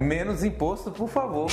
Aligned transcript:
Menos 0.00 0.42
imposto, 0.42 0.90
por 0.90 1.10
favor. 1.10 1.50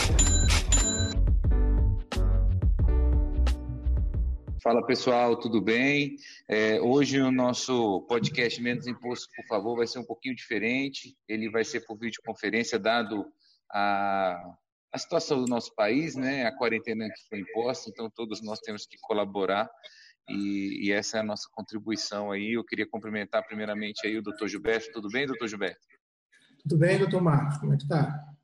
Fala 4.64 4.86
pessoal, 4.86 5.38
tudo 5.38 5.62
bem? 5.62 6.16
É, 6.48 6.80
hoje 6.80 7.20
o 7.20 7.30
nosso 7.30 8.06
podcast 8.08 8.62
Menos 8.62 8.88
Imposto, 8.88 9.28
por 9.36 9.46
favor, 9.48 9.76
vai 9.76 9.86
ser 9.86 10.00
um 10.00 10.06
pouquinho 10.06 10.34
diferente. 10.34 11.14
Ele 11.28 11.50
vai 11.50 11.66
ser 11.66 11.82
por 11.82 11.98
videoconferência, 11.98 12.80
dado 12.80 13.26
a, 13.70 14.42
a 14.94 14.98
situação 14.98 15.44
do 15.44 15.50
nosso 15.50 15.76
país, 15.76 16.16
né? 16.16 16.46
A 16.46 16.56
quarentena 16.56 17.10
que 17.10 17.28
foi 17.28 17.40
imposta, 17.42 17.90
então 17.90 18.10
todos 18.10 18.42
nós 18.42 18.60
temos 18.60 18.86
que 18.86 18.98
colaborar 19.02 19.70
e, 20.30 20.88
e, 20.88 20.92
essa 20.94 21.18
é 21.18 21.20
a 21.20 21.24
nossa 21.24 21.50
contribuição 21.52 22.32
aí. 22.32 22.54
Eu 22.54 22.64
queria 22.64 22.88
cumprimentar 22.88 23.46
primeiramente 23.46 24.08
aí 24.08 24.18
o 24.18 24.22
doutor 24.22 24.48
Gilberto. 24.48 24.90
Tudo 24.94 25.10
bem, 25.10 25.28
doutor 25.28 25.50
Gilberto? 25.50 25.82
Tudo 26.62 26.78
bem, 26.78 26.98
doutor 26.98 27.22
Marcos. 27.22 27.58
Como 27.58 27.74
é 27.74 27.78
que 27.78 27.84
está? 27.84 28.37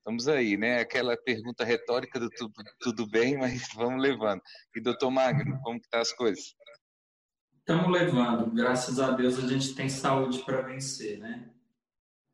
Estamos 0.00 0.28
aí, 0.28 0.56
né? 0.56 0.80
Aquela 0.80 1.14
pergunta 1.14 1.62
retórica 1.62 2.18
do 2.18 2.30
tudo, 2.30 2.54
tudo 2.80 3.06
bem, 3.06 3.36
mas 3.36 3.68
vamos 3.76 4.02
levando. 4.02 4.40
E 4.74 4.80
doutor 4.80 5.10
Magno, 5.10 5.60
como 5.62 5.78
que 5.78 5.88
tá 5.90 6.00
as 6.00 6.10
coisas? 6.12 6.54
Estamos 7.58 7.92
levando. 7.92 8.50
Graças 8.50 8.98
a 8.98 9.10
Deus 9.10 9.38
a 9.38 9.46
gente 9.46 9.74
tem 9.74 9.90
saúde 9.90 10.42
para 10.42 10.62
vencer, 10.62 11.18
né? 11.18 11.50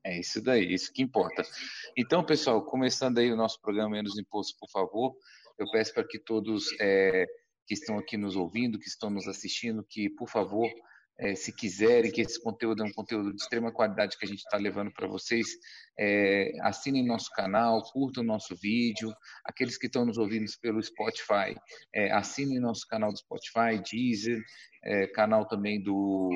É 0.05 0.21
isso 0.21 0.41
daí, 0.41 0.73
isso 0.73 0.93
que 0.93 1.03
importa. 1.03 1.43
Então, 1.97 2.25
pessoal, 2.25 2.65
começando 2.65 3.19
aí 3.19 3.33
o 3.33 3.37
nosso 3.37 3.61
programa 3.61 3.91
Menos 3.91 4.17
Imposto, 4.17 4.57
por 4.61 4.71
favor, 4.71 5.17
eu 5.59 5.69
peço 5.73 5.93
para 5.93 6.07
que 6.07 6.21
todos 6.21 6.69
é, 6.81 7.27
que 7.67 7.75
estão 7.75 7.99
aqui 7.99 8.17
nos 8.17 8.37
ouvindo, 8.37 8.79
que 8.79 8.87
estão 8.87 9.11
nos 9.11 9.27
assistindo, 9.27 9.85
que, 9.91 10.09
por 10.09 10.29
favor, 10.29 10.71
é, 11.19 11.35
se 11.35 11.53
quiserem 11.53 12.11
que 12.11 12.21
esse 12.21 12.41
conteúdo 12.43 12.83
é 12.83 12.87
um 12.87 12.93
conteúdo 12.93 13.31
de 13.35 13.41
extrema 13.41 13.73
qualidade 13.73 14.19
que 14.19 14.25
a 14.25 14.29
gente 14.29 14.41
está 14.41 14.59
levando 14.59 14.93
para 14.93 15.07
vocês, 15.07 15.47
é, 15.99 16.53
assinem 16.61 17.07
nosso 17.07 17.31
canal, 17.31 17.83
curtam 17.91 18.23
o 18.23 18.27
nosso 18.27 18.55
vídeo. 18.55 19.15
Aqueles 19.45 19.79
que 19.79 19.87
estão 19.87 20.05
nos 20.05 20.19
ouvindo 20.19 20.47
pelo 20.61 20.83
Spotify, 20.83 21.57
é, 21.95 22.13
assinem 22.13 22.61
nosso 22.61 22.87
canal 22.87 23.13
do 23.13 23.19
Spotify, 23.19 23.83
Deezer, 23.91 24.43
é, 24.85 25.07
canal 25.07 25.47
também 25.47 25.83
do, 25.83 26.31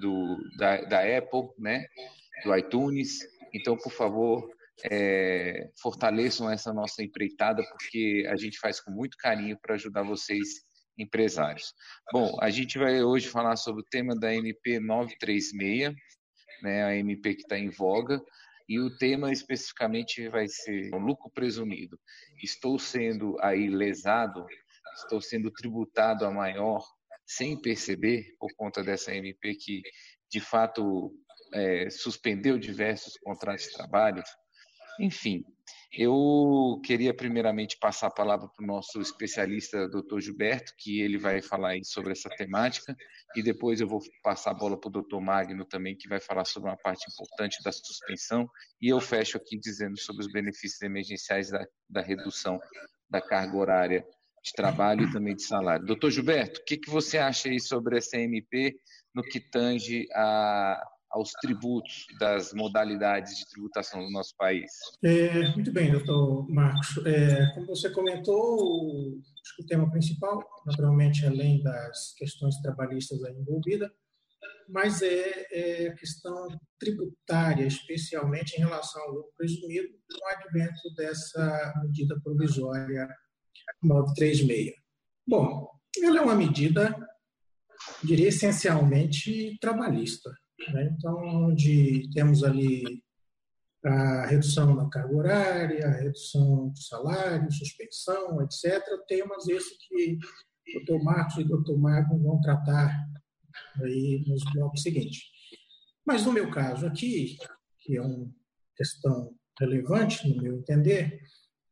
do 0.00 0.36
da, 0.58 0.82
da, 0.82 1.18
Apple, 1.18 1.48
né, 1.58 1.86
do 2.44 2.54
iTunes. 2.54 3.20
Então, 3.54 3.76
por 3.76 3.92
favor, 3.92 4.50
é, 4.90 5.70
fortaleçam 5.80 6.50
essa 6.50 6.74
nossa 6.74 7.02
empreitada, 7.02 7.62
porque 7.70 8.26
a 8.28 8.36
gente 8.36 8.58
faz 8.58 8.80
com 8.80 8.90
muito 8.90 9.16
carinho 9.16 9.58
para 9.62 9.76
ajudar 9.76 10.02
vocês 10.02 10.62
empresários. 10.96 11.74
Bom, 12.12 12.36
a 12.40 12.50
gente 12.50 12.78
vai 12.78 13.02
hoje 13.02 13.28
falar 13.28 13.56
sobre 13.56 13.82
o 13.82 13.86
tema 13.90 14.14
da 14.14 14.34
MP 14.34 14.78
936, 14.78 15.94
né, 16.62 16.84
a 16.84 16.96
MP 16.96 17.34
que 17.34 17.42
está 17.42 17.58
em 17.58 17.70
voga, 17.70 18.22
e 18.68 18.80
o 18.80 18.96
tema 18.96 19.32
especificamente 19.32 20.28
vai 20.28 20.48
ser 20.48 20.94
o 20.94 20.98
lucro 20.98 21.30
presumido. 21.30 21.98
Estou 22.42 22.78
sendo 22.78 23.36
aí 23.40 23.68
lesado, 23.68 24.46
estou 24.96 25.20
sendo 25.20 25.50
tributado 25.50 26.24
a 26.24 26.30
maior 26.30 26.82
sem 27.26 27.60
perceber 27.60 28.34
por 28.38 28.50
conta 28.54 28.82
dessa 28.82 29.14
MP 29.14 29.54
que 29.54 29.82
de 30.30 30.40
fato 30.40 31.14
é, 31.52 31.90
suspendeu 31.90 32.58
diversos 32.58 33.16
contratos 33.18 33.64
de 33.64 33.72
trabalho. 33.72 34.22
Enfim, 34.98 35.44
eu 35.96 36.80
queria 36.84 37.14
primeiramente 37.14 37.78
passar 37.78 38.08
a 38.08 38.14
palavra 38.14 38.48
para 38.48 38.64
o 38.64 38.66
nosso 38.66 39.00
especialista, 39.00 39.88
doutor 39.88 40.20
Gilberto, 40.20 40.72
que 40.78 41.00
ele 41.00 41.18
vai 41.18 41.40
falar 41.40 41.74
sobre 41.84 42.12
essa 42.12 42.28
temática, 42.30 42.96
e 43.36 43.42
depois 43.42 43.80
eu 43.80 43.86
vou 43.86 44.00
passar 44.22 44.50
a 44.50 44.54
bola 44.54 44.78
para 44.78 44.88
o 44.88 44.92
doutor 44.92 45.20
Magno 45.20 45.64
também, 45.64 45.96
que 45.96 46.08
vai 46.08 46.20
falar 46.20 46.44
sobre 46.44 46.68
uma 46.68 46.76
parte 46.76 47.04
importante 47.10 47.62
da 47.62 47.70
suspensão, 47.70 48.48
e 48.80 48.88
eu 48.88 49.00
fecho 49.00 49.36
aqui 49.36 49.58
dizendo 49.58 49.98
sobre 49.98 50.22
os 50.22 50.32
benefícios 50.32 50.82
emergenciais 50.82 51.50
da, 51.50 51.64
da 51.88 52.00
redução 52.00 52.58
da 53.08 53.20
carga 53.20 53.56
horária 53.56 54.06
de 54.44 54.52
trabalho 54.52 55.04
e 55.04 55.12
também 55.12 55.34
de 55.34 55.42
salário. 55.42 55.86
Doutor 55.86 56.10
Gilberto, 56.10 56.60
o 56.60 56.64
que, 56.64 56.76
que 56.76 56.90
você 56.90 57.18
acha 57.18 57.48
aí 57.48 57.60
sobre 57.60 57.96
essa 57.96 58.18
MP 58.18 58.76
no 59.14 59.22
que 59.22 59.40
tange 59.40 60.06
a, 60.12 60.82
aos 61.14 61.30
tributos 61.40 62.06
das 62.18 62.52
modalidades 62.52 63.38
de 63.38 63.48
tributação 63.48 64.04
do 64.04 64.10
nosso 64.10 64.34
país? 64.36 64.70
É, 65.02 65.48
muito 65.54 65.72
bem, 65.72 65.92
doutor 65.92 66.50
Marcos. 66.50 66.98
É, 67.06 67.54
como 67.54 67.68
você 67.68 67.88
comentou, 67.90 69.16
acho 69.42 69.56
que 69.56 69.62
o 69.62 69.66
tema 69.66 69.88
principal, 69.90 70.42
naturalmente, 70.66 71.24
além 71.24 71.62
das 71.62 72.14
questões 72.18 72.56
trabalhistas 72.60 73.20
envolvidas, 73.20 73.90
mas 74.68 75.02
é, 75.02 75.46
é, 75.52 75.92
questão 75.92 76.48
tributária, 76.80 77.66
especialmente 77.66 78.56
em 78.56 78.60
relação 78.60 79.00
ao 79.02 79.12
lucro 79.12 79.32
presumido, 79.36 79.88
com 79.88 80.24
o 80.24 80.28
advento 80.30 80.94
dessa 80.96 81.74
medida 81.84 82.18
provisória 82.24 83.08
936. 83.82 84.72
Bom, 85.26 85.70
ela 86.02 86.18
é 86.18 86.22
uma 86.22 86.34
medida, 86.34 86.96
diria, 88.02 88.28
essencialmente 88.28 89.56
trabalhista 89.60 90.30
né? 90.72 90.94
Então, 90.96 91.16
onde 91.48 92.08
temos 92.12 92.42
ali 92.44 93.02
a 93.84 94.26
redução 94.26 94.74
da 94.74 94.88
carga 94.88 95.14
horária, 95.14 95.86
a 95.86 96.00
redução 96.00 96.70
do 96.70 96.78
salário, 96.78 97.52
suspensão, 97.52 98.40
etc., 98.42 98.82
temas 99.06 99.46
esses 99.46 99.76
que 99.86 100.18
o 100.76 100.84
Dr. 100.84 101.02
Marcos 101.02 101.36
e 101.36 101.42
o 101.42 101.62
Dr. 101.62 101.76
Magno 101.76 102.18
vão 102.18 102.40
tratar 102.40 102.90
aí 103.82 104.24
nos 104.26 104.42
blocos 104.52 104.82
seguintes. 104.82 105.22
Mas 106.06 106.24
no 106.24 106.32
meu 106.32 106.50
caso 106.50 106.86
aqui, 106.86 107.36
que 107.80 107.96
é 107.96 108.00
uma 108.00 108.30
questão 108.76 109.34
relevante, 109.60 110.28
no 110.28 110.42
meu 110.42 110.58
entender, 110.58 111.20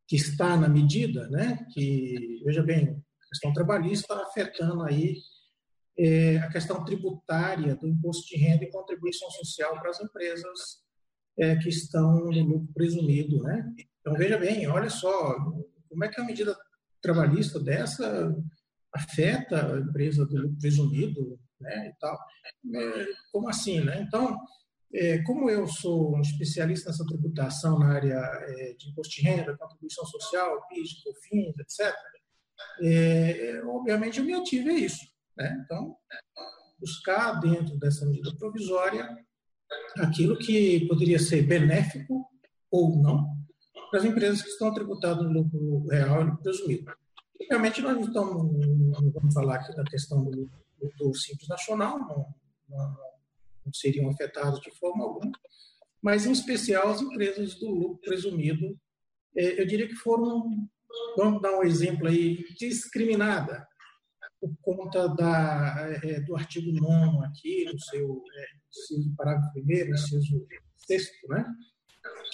que 0.07 0.17
está 0.17 0.57
na 0.57 0.69
medida, 0.69 1.29
né, 1.31 1.67
que, 1.73 2.43
veja 2.45 2.63
bem, 2.63 3.03
a 3.23 3.29
questão 3.29 3.53
trabalhista 3.53 4.15
afetando 4.15 4.83
aí 4.83 5.17
é, 5.99 6.39
a 6.39 6.49
questão 6.49 6.85
tributária 6.85 7.77
do 7.77 7.87
imposto 7.87 8.27
de 8.29 8.37
renda 8.37 8.65
e 8.65 8.71
contribuição 8.71 9.31
social 9.31 9.79
para 9.81 9.91
as 9.91 10.01
empresas 10.01 10.83
é, 11.39 11.57
que 11.57 11.69
estão 11.69 12.15
no 12.15 12.31
lucro 12.31 12.73
presumido. 12.75 13.43
Né? 13.43 13.75
Então, 14.01 14.15
veja 14.15 14.39
bem, 14.39 14.67
olha 14.67 14.91
só, 14.91 15.35
como 15.89 16.05
é 16.05 16.09
que 16.09 16.21
a 16.21 16.25
medida 16.25 16.57
trabalhista 17.01 17.59
dessa 17.59 18.35
afeta 18.95 19.75
a 19.75 19.81
empresa 19.81 20.25
do 20.25 20.37
lucro 20.37 20.59
presumido 20.59 21.39
né, 21.61 21.89
e 21.89 21.99
tal. 21.99 22.19
É, 22.75 23.07
como 23.33 23.49
assim? 23.49 23.81
Né? 23.81 24.03
Então, 24.03 24.39
é, 24.95 25.23
como 25.23 25.49
eu 25.49 25.67
sou 25.67 26.15
um 26.15 26.21
especialista 26.21 26.91
nessa 26.91 27.07
tributação 27.07 27.79
na 27.79 27.95
área 27.95 28.15
é, 28.15 28.75
de 28.75 28.91
imposto 28.91 29.15
de 29.15 29.23
renda, 29.23 29.57
contribuição 29.57 30.05
social, 30.05 30.67
PIS, 30.69 31.03
COFINS, 31.03 31.59
etc., 31.59 31.95
é, 32.81 33.61
obviamente 33.65 34.21
eu 34.21 34.25
me 34.25 34.35
ativo 34.35 34.69
a 34.69 34.73
isso. 34.73 35.12
Né? 35.37 35.63
Então, 35.65 35.97
buscar 36.79 37.41
dentro 37.41 37.77
dessa 37.79 38.05
medida 38.07 38.35
provisória 38.37 39.17
aquilo 39.99 40.37
que 40.37 40.87
poderia 40.87 41.19
ser 41.19 41.43
benéfico 41.43 42.27
ou 42.71 43.01
não 43.01 43.43
para 43.91 44.01
as 44.01 44.07
empresas 44.07 44.43
que 44.43 44.49
estão 44.49 44.73
tributadas 44.73 45.23
no 45.23 45.33
lucro 45.33 45.87
real 45.87 46.23
e 46.23 46.25
no 46.25 46.39
presumido. 46.39 46.93
Realmente, 47.51 47.83
nós 47.83 47.95
não, 47.95 48.05
estamos, 48.05 48.67
não 48.67 49.11
vamos 49.11 49.35
falar 49.35 49.57
aqui 49.57 49.75
da 49.77 49.85
questão 49.85 50.25
do, 50.25 50.51
do 50.99 51.15
Simples 51.15 51.49
Nacional, 51.49 51.99
não, 51.99 52.35
não, 52.69 52.97
não 53.67 53.73
seriam 53.73 54.09
afetadas 54.11 54.61
de 54.61 54.71
forma 54.79 55.05
alguma, 55.05 55.33
mas, 56.01 56.27
em 56.27 56.33
especial, 56.33 56.89
as 56.89 57.01
empresas 57.01 57.55
do 57.57 57.69
lucro 57.71 57.99
presumido, 57.99 58.77
eh, 59.37 59.61
eu 59.61 59.67
diria 59.67 59.87
que 59.87 59.95
foram, 59.95 60.69
vamos 61.17 61.41
dar 61.41 61.59
um 61.59 61.63
exemplo 61.63 62.09
aí, 62.09 62.45
discriminada 62.59 63.69
por 64.43 64.57
conta 64.61 65.09
da, 65.09 65.99
é, 66.03 66.21
do 66.21 66.35
artigo 66.35 66.73
9 66.73 67.27
aqui, 67.27 67.65
no 67.65 67.79
seu 67.79 68.23
é, 68.35 69.17
parágrafo 69.17 69.53
primeiro, 69.53 69.93
inciso 69.93 70.47
sexto, 70.85 71.29
né? 71.29 71.47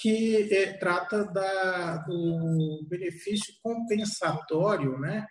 que 0.00 0.54
é, 0.54 0.72
trata 0.78 1.24
da, 1.26 1.98
do 1.98 2.86
benefício 2.88 3.52
compensatório, 3.62 4.98
né? 4.98 5.26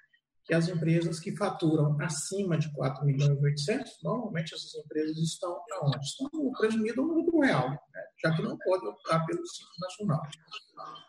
que 0.46 0.54
as 0.54 0.70
empresas 0.70 1.20
que 1.20 1.36
faturam 1.36 1.98
acima 2.00 2.58
de 2.58 2.72
4 2.74 3.04
milhões 3.06 3.38
e 3.38 3.44
800, 3.44 3.92
normalmente 4.04 4.54
essas 4.54 4.76
empresas 4.76 5.18
estão 5.18 5.60
aonde? 5.74 5.98
Estão 6.06 6.30
presumidas 6.60 6.98
no 6.98 7.14
lucro 7.16 7.40
real, 7.40 7.72
né? 7.72 8.04
já 8.24 8.36
que 8.36 8.44
não 8.44 8.56
podem 8.60 8.88
optar 8.88 9.26
pelo 9.26 9.46
Simples 9.48 9.80
Nacional. 9.82 10.22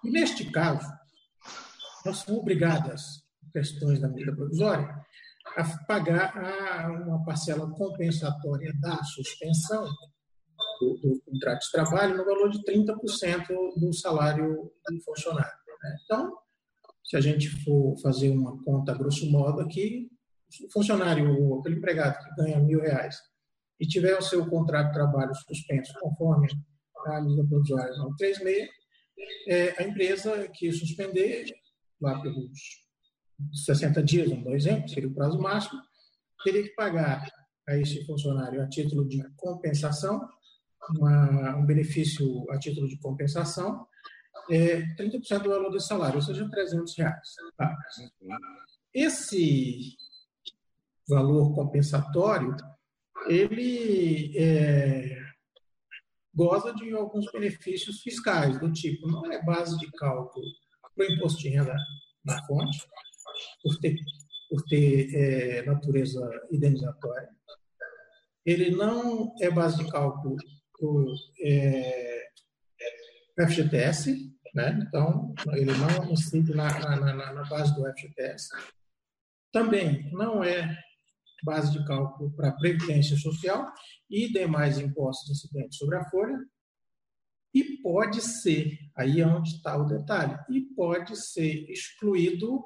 E 0.02 0.10
neste 0.10 0.50
caso, 0.50 0.90
nós 2.06 2.16
somos 2.18 2.40
obrigadas, 2.40 3.02
questões 3.52 4.00
da 4.00 4.08
medida 4.08 4.34
provisória, 4.34 5.06
a 5.56 5.84
pagar 5.86 6.36
a, 6.36 6.92
uma 6.92 7.24
parcela 7.24 7.70
compensatória 7.70 8.72
da 8.80 9.02
suspensão 9.04 9.84
do, 10.80 10.98
do, 10.98 11.22
contrato 11.24 11.64
de 11.64 11.70
trabalho 11.72 12.16
no 12.16 12.24
valor 12.24 12.50
de 12.50 12.62
30% 12.64 13.46
do 13.76 13.92
salário 13.92 14.72
do 14.88 15.00
funcionário. 15.04 15.58
Né? 15.82 15.96
Então, 16.04 16.36
se 17.04 17.16
a 17.16 17.20
gente 17.20 17.48
for 17.64 17.96
fazer 18.00 18.30
uma 18.30 18.62
conta 18.64 18.94
grosso 18.94 19.30
modo 19.30 19.60
aqui, 19.60 20.08
o 20.64 20.72
funcionário, 20.72 21.58
aquele 21.58 21.76
empregado 21.76 22.18
que 22.18 22.42
ganha 22.42 22.58
mil 22.58 22.80
reais 22.80 23.16
e 23.78 23.86
tiver 23.86 24.16
o 24.18 24.22
seu 24.22 24.48
contrato 24.48 24.88
de 24.88 24.94
trabalho 24.94 25.34
suspenso 25.34 25.92
conforme 26.00 26.48
a 27.06 27.20
medida 27.20 27.46
provisória 27.46 27.92
36, 28.18 28.68
é, 29.48 29.82
a 29.82 29.86
empresa 29.86 30.48
que 30.48 30.72
suspender, 30.72 31.46
lá 32.00 32.20
pelos 32.20 32.87
60 33.52 34.02
dias, 34.02 34.30
um 34.30 34.54
exemplo, 34.54 34.88
seria 34.88 35.08
o 35.08 35.14
prazo 35.14 35.38
máximo, 35.38 35.80
teria 36.44 36.62
que 36.62 36.74
pagar 36.74 37.26
a 37.68 37.76
esse 37.76 38.04
funcionário 38.04 38.62
a 38.62 38.68
título 38.68 39.06
de 39.06 39.22
compensação, 39.36 40.28
uma, 40.90 41.56
um 41.56 41.66
benefício 41.66 42.44
a 42.50 42.58
título 42.58 42.88
de 42.88 42.98
compensação, 42.98 43.86
é, 44.50 44.80
30% 44.96 45.42
do 45.42 45.50
valor 45.50 45.70
do 45.70 45.80
salário, 45.80 46.16
ou 46.16 46.22
seja, 46.22 46.48
300 46.48 46.96
reais. 46.96 47.34
Tá? 47.56 47.76
Esse 48.94 49.96
valor 51.08 51.54
compensatório, 51.54 52.56
ele 53.26 54.36
é, 54.38 55.18
goza 56.34 56.72
de 56.74 56.92
alguns 56.92 57.30
benefícios 57.30 58.00
fiscais, 58.00 58.58
do 58.58 58.72
tipo, 58.72 59.06
não 59.08 59.30
é 59.30 59.42
base 59.44 59.78
de 59.78 59.90
cálculo 59.92 60.46
para 60.94 61.06
o 61.06 61.12
imposto 61.12 61.40
de 61.40 61.50
renda 61.50 61.74
na 62.24 62.42
fonte, 62.46 62.78
por 63.62 63.78
ter, 63.78 63.96
por 64.48 64.62
ter 64.64 65.14
é, 65.14 65.62
natureza 65.62 66.20
indenizatória. 66.50 67.28
Ele 68.44 68.70
não 68.70 69.34
é 69.40 69.50
base 69.50 69.84
de 69.84 69.90
cálculo 69.90 70.36
para 70.72 70.88
o 70.88 71.14
é, 71.42 72.28
FGTS, 73.46 74.32
né? 74.54 74.78
então 74.86 75.34
ele 75.52 75.72
não 75.72 76.10
incide 76.10 76.54
na, 76.54 76.78
na, 76.78 77.14
na, 77.14 77.32
na 77.32 77.44
base 77.44 77.74
do 77.74 77.84
FGTS. 77.92 78.48
Também 79.52 80.10
não 80.12 80.42
é 80.42 80.76
base 81.44 81.72
de 81.72 81.84
cálculo 81.84 82.30
para 82.32 82.52
Previdência 82.52 83.16
Social 83.16 83.72
e 84.10 84.32
demais 84.32 84.78
impostos 84.78 85.30
incidentes 85.30 85.78
sobre 85.78 85.96
a 85.96 86.04
folha. 86.10 86.38
E 87.54 87.80
pode 87.82 88.20
ser, 88.20 88.78
aí 88.96 89.20
é 89.20 89.26
onde 89.26 89.50
está 89.50 89.76
o 89.76 89.86
detalhe, 89.86 90.38
e 90.50 90.60
pode 90.74 91.16
ser 91.16 91.70
excluído 91.70 92.64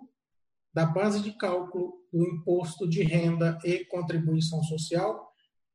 da 0.72 0.86
base 0.86 1.22
de 1.22 1.32
cálculo 1.32 2.02
do 2.12 2.22
imposto 2.22 2.88
de 2.88 3.02
renda 3.02 3.58
e 3.64 3.84
contribuição 3.86 4.62
social 4.62 5.32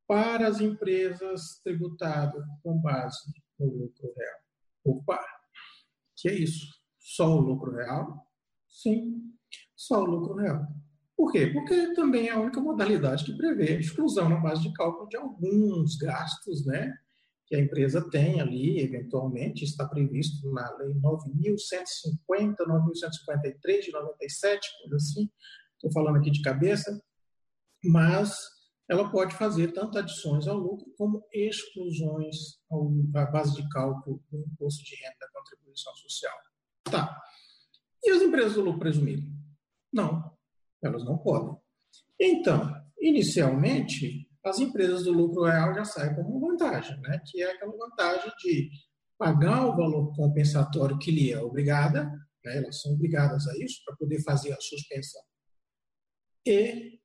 para 0.08 0.48
as 0.48 0.62
empresas 0.62 1.60
tributadas 1.64 2.44
com 2.64 2.80
base 2.80 3.32
no 3.60 3.68
lucro 3.68 4.14
real. 4.16 4.40
Opa, 4.86 5.20
que 6.16 6.30
é 6.30 6.34
isso? 6.34 6.66
Só 7.00 7.36
o 7.36 7.42
lucro 7.42 7.72
real? 7.76 8.26
Sim, 8.68 9.34
só 9.76 10.02
o 10.02 10.06
lucro 10.06 10.36
real. 10.36 10.66
Por 11.16 11.32
quê? 11.32 11.48
Porque 11.48 11.94
também 11.94 12.28
é 12.28 12.32
a 12.32 12.40
única 12.40 12.62
modalidade 12.62 13.26
que 13.26 13.36
prevê 13.36 13.74
a 13.74 13.80
exclusão 13.80 14.30
na 14.30 14.38
base 14.38 14.62
de 14.62 14.74
cálculo 14.74 15.10
de 15.10 15.18
alguns 15.18 15.98
gastos, 15.98 16.66
né? 16.66 16.94
Que 17.48 17.56
a 17.56 17.60
empresa 17.60 18.08
tem 18.10 18.42
ali, 18.42 18.80
eventualmente, 18.82 19.64
está 19.64 19.88
previsto 19.88 20.52
na 20.52 20.70
Lei 20.78 20.94
9.150, 20.96 22.56
9.153 22.60 23.82
de 23.82 23.92
97, 23.92 24.70
coisa 24.82 24.96
assim. 24.98 25.30
Estou 25.76 25.92
falando 25.92 26.18
aqui 26.18 26.30
de 26.30 26.42
cabeça, 26.42 27.02
mas 27.84 28.38
ela 28.90 29.10
pode 29.10 29.36
fazer 29.36 29.74
tanto 29.74 29.98
adições 29.98 30.48
ao 30.48 30.58
lucro 30.58 30.94
como 30.98 31.24
exclusões 31.34 32.36
à 33.16 33.26
base 33.26 33.56
de 33.56 33.68
cálculo 33.70 34.24
do 34.32 34.40
imposto 34.40 34.84
de 34.84 34.96
renda 34.96 35.16
da 35.20 35.28
contribuição 35.30 35.94
social. 35.96 36.38
Tá. 36.84 37.22
E 38.04 38.12
as 38.12 38.22
empresas 38.22 38.54
do 38.54 38.62
lucro 38.62 38.80
presumido? 38.80 39.28
Não, 39.92 40.32
elas 40.82 41.04
não 41.04 41.18
podem. 41.18 41.56
Então, 42.20 42.74
inicialmente, 43.00 44.30
as 44.50 44.60
empresas 44.60 45.04
do 45.04 45.12
lucro 45.12 45.44
real 45.44 45.74
já 45.74 45.86
saem 45.86 46.16
como 46.16 46.40
vantagem, 46.40 47.00
né? 47.02 47.22
que 47.26 47.42
é 47.42 47.52
aquela 47.52 47.76
vantagem 47.76 48.32
de 48.42 48.70
pagar 49.18 49.68
o 49.68 49.76
valor 49.76 50.16
compensatório 50.16 50.98
que 51.00 51.12
lhe 51.12 51.32
é 51.32 51.42
obrigada, 51.42 52.06
né? 52.46 52.58
elas 52.58 52.82
são 52.82 52.94
obrigadas 52.94 53.48
a 53.48 53.58
isso 53.58 53.82
para 53.86 53.96
poder 53.96 54.22
fazer 54.24 54.54
a 54.54 54.62
suspensão, 54.62 55.22
e 56.46 57.00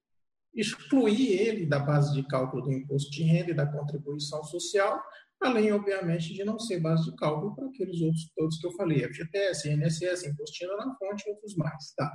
excluir 0.55 1.33
ele 1.33 1.67
da 1.67 1.79
base 1.79 2.13
de 2.15 2.27
cálculo 2.29 2.65
do 2.65 2.73
imposto 2.73 3.11
de 3.11 3.23
renda 3.23 3.51
e 3.51 3.55
da 3.55 3.67
contribuição 3.67 4.45
social, 4.45 5.03
além, 5.41 5.73
obviamente, 5.73 6.33
de 6.35 6.45
não 6.45 6.59
ser 6.59 6.79
base 6.81 7.11
de 7.11 7.17
cálculo 7.17 7.57
para 7.57 7.67
aqueles 7.67 8.01
outros 8.01 8.31
todos 8.37 8.59
que 8.59 8.67
eu 8.67 8.73
falei, 8.73 9.03
FGTS, 9.09 9.71
INSS, 9.71 10.27
imposto 10.27 10.59
de 10.59 10.67
renda 10.67 10.87
na 10.87 10.95
fonte 10.97 11.27
e 11.27 11.31
outros 11.31 11.57
mais. 11.57 11.93
Tá? 11.97 12.13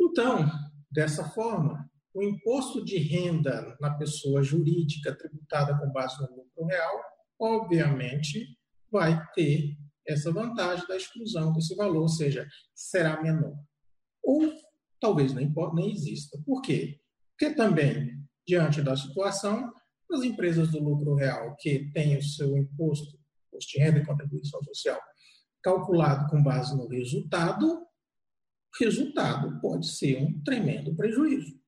Então, 0.00 0.50
dessa 0.90 1.24
forma, 1.30 1.88
o 2.14 2.22
imposto 2.22 2.84
de 2.84 2.98
renda 2.98 3.76
na 3.80 3.94
pessoa 3.94 4.42
jurídica 4.42 5.16
tributada 5.16 5.78
com 5.78 5.90
base 5.92 6.20
no 6.20 6.28
lucro 6.36 6.66
real, 6.66 7.00
obviamente, 7.40 8.58
vai 8.90 9.20
ter 9.34 9.76
essa 10.06 10.32
vantagem 10.32 10.86
da 10.86 10.96
exclusão 10.96 11.52
desse 11.52 11.74
valor, 11.74 12.02
ou 12.02 12.08
seja, 12.08 12.46
será 12.74 13.22
menor. 13.22 13.56
Ou 14.22 14.52
talvez 15.00 15.32
nem, 15.32 15.52
nem 15.74 15.92
exista. 15.92 16.38
Por 16.44 16.60
quê? 16.60 17.00
Porque 17.30 17.54
também, 17.54 18.22
diante 18.46 18.82
da 18.82 18.96
situação, 18.96 19.72
as 20.12 20.22
empresas 20.22 20.70
do 20.70 20.82
lucro 20.82 21.14
real 21.14 21.56
que 21.58 21.90
têm 21.92 22.18
o 22.18 22.22
seu 22.22 22.56
imposto, 22.56 23.18
imposto 23.48 23.72
de 23.72 23.78
renda 23.78 23.98
e 23.98 24.06
contribuição 24.06 24.62
social, 24.64 25.00
calculado 25.62 26.28
com 26.28 26.42
base 26.42 26.76
no 26.76 26.86
resultado, 26.88 27.86
resultado 28.78 29.60
pode 29.60 29.86
ser 29.86 30.22
um 30.22 30.42
tremendo 30.42 30.94
prejuízo. 30.94 31.61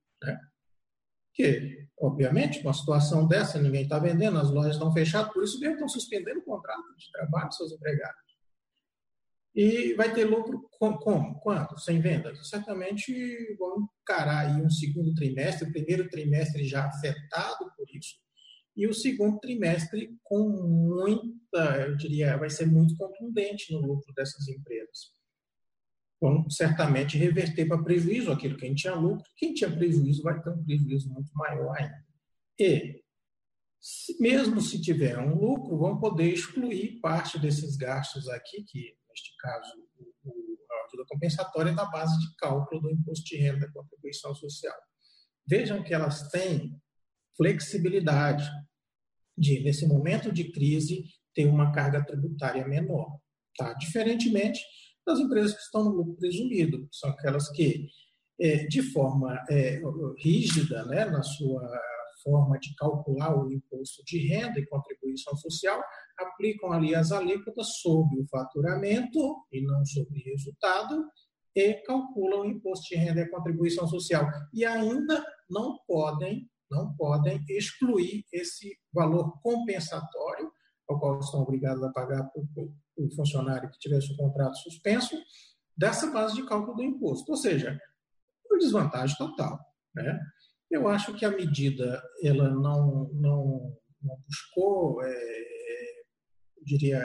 Que, 1.34 1.88
obviamente, 1.98 2.60
uma 2.60 2.72
situação 2.72 3.26
dessa, 3.26 3.60
ninguém 3.60 3.82
está 3.82 3.98
vendendo, 3.98 4.38
as 4.38 4.50
lojas 4.50 4.74
estão 4.74 4.92
fechadas, 4.92 5.32
por 5.32 5.42
isso 5.42 5.58
mesmo 5.58 5.74
estão 5.74 5.88
suspendendo 5.88 6.40
o 6.40 6.44
contrato 6.44 6.82
de 6.96 7.10
trabalho 7.10 7.48
dos 7.48 7.56
seus 7.56 7.72
empregados. 7.72 8.24
E 9.54 9.94
vai 9.94 10.12
ter 10.12 10.24
lucro 10.24 10.68
como? 10.70 11.38
Quando? 11.40 11.78
Sem 11.78 12.00
vendas? 12.00 12.48
Certamente 12.48 13.56
vão 13.56 13.88
encarar 14.02 14.46
aí 14.46 14.62
um 14.62 14.70
segundo 14.70 15.14
trimestre, 15.14 15.68
o 15.68 15.72
primeiro 15.72 16.08
trimestre 16.08 16.64
já 16.64 16.86
afetado 16.86 17.70
por 17.76 17.86
isso, 17.94 18.16
e 18.76 18.88
o 18.88 18.94
segundo 18.94 19.38
trimestre 19.38 20.16
com 20.24 20.48
muita, 20.48 21.82
eu 21.86 21.96
diria, 21.96 22.36
vai 22.36 22.50
ser 22.50 22.66
muito 22.66 22.96
contundente 22.96 23.72
no 23.72 23.80
lucro 23.80 24.12
dessas 24.14 24.48
empresas 24.48 25.14
vão 26.24 26.48
certamente 26.48 27.18
reverter 27.18 27.68
para 27.68 27.82
prejuízo 27.82 28.32
aquilo 28.32 28.56
que 28.56 28.64
a 28.64 28.68
gente 28.68 28.80
tinha 28.80 28.94
lucro. 28.94 29.22
Quem 29.36 29.52
tinha 29.52 29.70
prejuízo 29.70 30.22
vai 30.22 30.42
ter 30.42 30.48
um 30.48 30.64
prejuízo 30.64 31.12
muito 31.12 31.30
maior 31.34 31.76
ainda. 31.76 32.02
E, 32.58 33.02
mesmo 34.18 34.58
se 34.58 34.80
tiver 34.80 35.18
um 35.18 35.34
lucro, 35.34 35.76
vão 35.76 36.00
poder 36.00 36.32
excluir 36.32 36.98
parte 37.02 37.38
desses 37.38 37.76
gastos 37.76 38.26
aqui, 38.30 38.64
que 38.64 38.96
neste 39.10 39.36
caso 39.36 39.68
a 39.68 40.86
ajuda 40.86 41.04
compensatória 41.06 41.70
é 41.70 41.74
da 41.74 41.84
base 41.84 42.18
de 42.18 42.34
cálculo 42.36 42.80
do 42.80 42.90
imposto 42.90 43.26
de 43.26 43.36
renda 43.36 43.66
e 43.66 43.72
contribuição 43.72 44.34
social. 44.34 44.76
Vejam 45.46 45.82
que 45.82 45.92
elas 45.92 46.30
têm 46.30 46.74
flexibilidade 47.36 48.48
de, 49.36 49.60
nesse 49.60 49.86
momento 49.86 50.32
de 50.32 50.50
crise, 50.50 51.04
ter 51.34 51.44
uma 51.44 51.70
carga 51.70 52.02
tributária 52.02 52.66
menor. 52.66 53.18
Tá? 53.58 53.74
Diferentemente 53.74 54.60
das 55.06 55.18
empresas 55.18 55.54
que 55.54 55.62
estão 55.62 55.84
no 55.84 55.90
lucro 55.90 56.16
presumido, 56.16 56.88
são 56.90 57.10
aquelas 57.10 57.50
que, 57.50 57.88
é, 58.40 58.66
de 58.66 58.82
forma 58.82 59.38
é, 59.50 59.80
rígida, 60.18 60.84
né, 60.86 61.04
na 61.04 61.22
sua 61.22 61.62
forma 62.22 62.58
de 62.58 62.74
calcular 62.76 63.36
o 63.36 63.52
imposto 63.52 64.02
de 64.04 64.26
renda 64.26 64.58
e 64.58 64.66
contribuição 64.66 65.36
social, 65.36 65.82
aplicam 66.18 66.72
ali 66.72 66.94
as 66.94 67.12
alíquotas 67.12 67.80
sobre 67.82 68.20
o 68.20 68.26
faturamento 68.28 69.44
e 69.52 69.60
não 69.60 69.84
sobre 69.84 70.20
resultado, 70.20 71.04
e 71.54 71.74
calculam 71.86 72.40
o 72.40 72.46
imposto 72.46 72.88
de 72.88 72.96
renda 72.96 73.20
e 73.20 73.30
contribuição 73.30 73.86
social. 73.86 74.26
E 74.52 74.64
ainda 74.64 75.24
não 75.48 75.78
podem, 75.86 76.50
não 76.70 76.94
podem 76.96 77.44
excluir 77.48 78.24
esse 78.32 78.76
valor 78.92 79.40
compensatório 79.40 80.50
ao 80.88 80.98
qual 80.98 81.18
estão 81.20 81.40
obrigados 81.40 81.82
a 81.84 81.92
pagar 81.92 82.28
o 82.96 83.14
funcionário 83.14 83.70
que 83.70 83.78
tivesse 83.78 84.12
o 84.12 84.16
contrato 84.16 84.56
suspenso, 84.58 85.16
dessa 85.76 86.10
base 86.10 86.34
de 86.36 86.46
cálculo 86.46 86.76
do 86.76 86.82
imposto. 86.82 87.30
Ou 87.30 87.36
seja, 87.36 87.78
uma 88.48 88.58
desvantagem 88.58 89.16
total. 89.16 89.58
Né? 89.94 90.18
Eu 90.70 90.88
acho 90.88 91.14
que 91.14 91.24
a 91.24 91.30
medida 91.30 92.02
ela 92.22 92.50
não, 92.50 93.10
não, 93.14 93.76
não 94.02 94.16
buscou, 94.26 95.02
é, 95.02 95.90
eu 96.56 96.64
diria, 96.64 97.04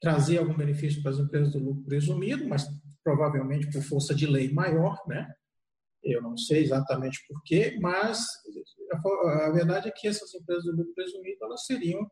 trazer 0.00 0.38
algum 0.38 0.56
benefício 0.56 1.02
para 1.02 1.12
as 1.12 1.18
empresas 1.18 1.52
do 1.52 1.58
lucro 1.58 1.84
presumido, 1.84 2.46
mas 2.46 2.66
provavelmente 3.02 3.70
por 3.70 3.82
força 3.82 4.14
de 4.14 4.26
lei 4.26 4.52
maior, 4.52 4.96
né? 5.06 5.32
Eu 6.02 6.22
não 6.22 6.36
sei 6.36 6.62
exatamente 6.62 7.18
por 7.26 7.42
quê, 7.44 7.76
mas 7.80 8.20
a, 8.92 9.46
a 9.46 9.52
verdade 9.52 9.88
é 9.88 9.92
que 9.92 10.06
essas 10.06 10.32
empresas 10.34 10.64
do 10.64 10.76
lucro 10.76 10.94
presumido 10.94 11.44
elas 11.44 11.64
seriam 11.66 12.08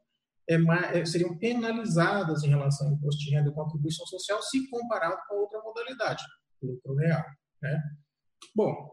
é, 0.49 0.57
é, 0.99 1.05
seriam 1.05 1.37
penalizadas 1.39 2.45
em 2.45 2.49
relação 2.49 2.89
ao 2.89 2.95
imposto 2.95 3.23
de 3.23 3.31
renda 3.31 3.51
e 3.51 3.55
contribuição 3.55 4.07
social 4.07 4.41
se 4.43 4.69
comparado 4.69 5.19
com 5.29 5.37
outra 5.37 5.61
modalidade, 5.61 6.23
lucro 6.63 6.95
real. 6.95 7.25
Né? 7.61 7.83
Bom, 8.55 8.91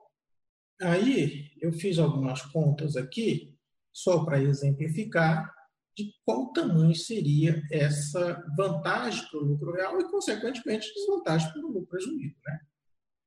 aí 0.82 1.52
eu 1.62 1.72
fiz 1.72 2.00
algumas 2.00 2.42
contas 2.42 2.96
aqui, 2.96 3.58
só 3.92 4.26
para 4.26 4.42
exemplificar, 4.42 5.54
de 5.96 6.12
qual 6.26 6.52
tamanho 6.52 6.96
seria 6.96 7.62
essa 7.72 8.44
vantagem 8.58 9.28
para 9.30 9.40
o 9.40 9.44
lucro 9.44 9.74
real 9.74 10.00
e, 10.02 10.10
consequentemente, 10.10 10.92
desvantagem 10.92 11.52
para 11.52 11.62
o 11.62 11.68
lucro 11.68 11.86
presumido. 11.86 12.36
Né? 12.44 12.60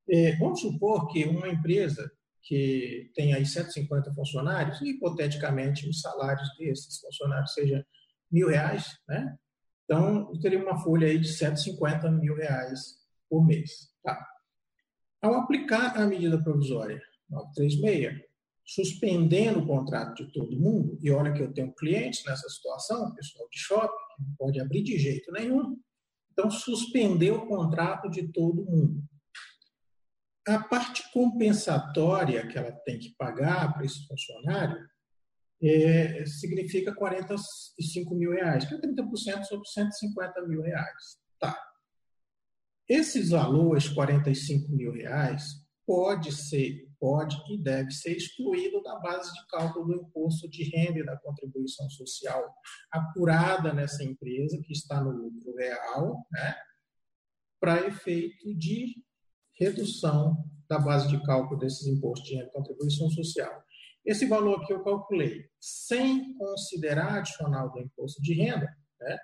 É, 0.09 0.35
vamos 0.37 0.59
supor 0.59 1.07
que 1.07 1.23
uma 1.23 1.47
empresa 1.47 2.11
que 2.43 3.11
tem 3.13 3.33
aí 3.33 3.45
150 3.45 4.13
funcionários, 4.13 4.81
e 4.81 4.91
hipoteticamente 4.91 5.87
os 5.87 5.99
salários 5.99 6.49
desses 6.57 6.99
funcionários 6.99 7.53
sejam 7.53 7.83
mil 8.31 8.49
reais, 8.49 8.97
né? 9.07 9.37
Então, 9.83 10.29
eu 10.33 10.39
teria 10.39 10.61
uma 10.61 10.77
folha 10.77 11.07
aí 11.07 11.17
de 11.17 11.29
150 11.29 12.11
mil 12.11 12.35
reais 12.35 12.97
por 13.29 13.45
mês. 13.45 13.89
Tá. 14.03 14.27
Ao 15.21 15.35
aplicar 15.35 15.97
a 15.97 16.05
medida 16.05 16.41
provisória 16.43 17.01
936, 17.29 18.21
suspendendo 18.65 19.59
o 19.59 19.67
contrato 19.67 20.25
de 20.25 20.31
todo 20.33 20.59
mundo, 20.59 20.97
e 21.01 21.09
olha 21.09 21.31
que 21.31 21.41
eu 21.41 21.53
tenho 21.53 21.73
clientes 21.73 22.23
nessa 22.25 22.49
situação, 22.49 23.15
pessoal 23.15 23.47
de 23.49 23.59
shopping, 23.59 24.15
que 24.15 24.23
não 24.23 24.35
pode 24.37 24.59
abrir 24.59 24.83
de 24.83 24.97
jeito 24.97 25.31
nenhum, 25.31 25.79
então 26.33 26.51
suspendeu 26.51 27.35
o 27.35 27.47
contrato 27.47 28.09
de 28.09 28.27
todo 28.27 28.65
mundo. 28.65 29.01
A 30.45 30.59
parte 30.59 31.09
compensatória 31.11 32.45
que 32.47 32.57
ela 32.57 32.71
tem 32.71 32.99
que 32.99 33.15
pagar 33.17 33.73
para 33.73 33.85
esse 33.85 34.05
funcionário 34.05 34.77
é, 35.61 36.25
significa 36.25 36.93
45 36.93 38.15
mil 38.15 38.31
reais, 38.31 38.65
que 38.65 38.75
é 38.75 38.79
30% 38.79 39.43
sobre 39.43 39.67
150 39.67 40.41
mil 40.47 40.61
reais. 40.61 41.17
Tá. 41.39 41.57
Esses 42.87 43.29
valores, 43.29 43.89
45 43.89 44.71
mil 44.71 44.91
reais, 44.91 45.43
pode 45.85 46.33
ser, 46.33 46.85
pode 46.99 47.37
e 47.49 47.57
deve 47.57 47.91
ser 47.91 48.15
excluído 48.15 48.81
da 48.83 48.99
base 48.99 49.33
de 49.33 49.47
cálculo 49.47 49.85
do 49.85 49.95
imposto 49.95 50.49
de 50.49 50.63
renda 50.63 50.99
e 50.99 51.05
da 51.05 51.17
contribuição 51.17 51.89
social 51.89 52.53
apurada 52.91 53.73
nessa 53.73 54.03
empresa 54.03 54.61
que 54.63 54.73
está 54.73 55.01
no 55.01 55.11
lucro 55.11 55.55
real, 55.55 56.25
né, 56.31 56.55
para 57.59 57.87
efeito 57.87 58.53
de 58.55 59.01
redução 59.57 60.37
da 60.69 60.77
base 60.77 61.07
de 61.07 61.23
cálculo 61.23 61.59
desses 61.59 61.87
impostos 61.87 62.27
de 62.27 62.35
renda 62.35 62.49
e 62.49 62.51
contribuição 62.51 63.09
social. 63.09 63.63
Esse 64.07 64.25
valor 64.25 64.65
que 64.65 64.71
eu 64.71 64.81
calculei, 64.85 65.49
sem 65.59 66.33
considerar 66.37 67.17
adicional 67.17 67.69
do 67.69 67.81
imposto 67.81 68.21
de 68.21 68.33
renda, 68.33 68.73
né, 69.01 69.17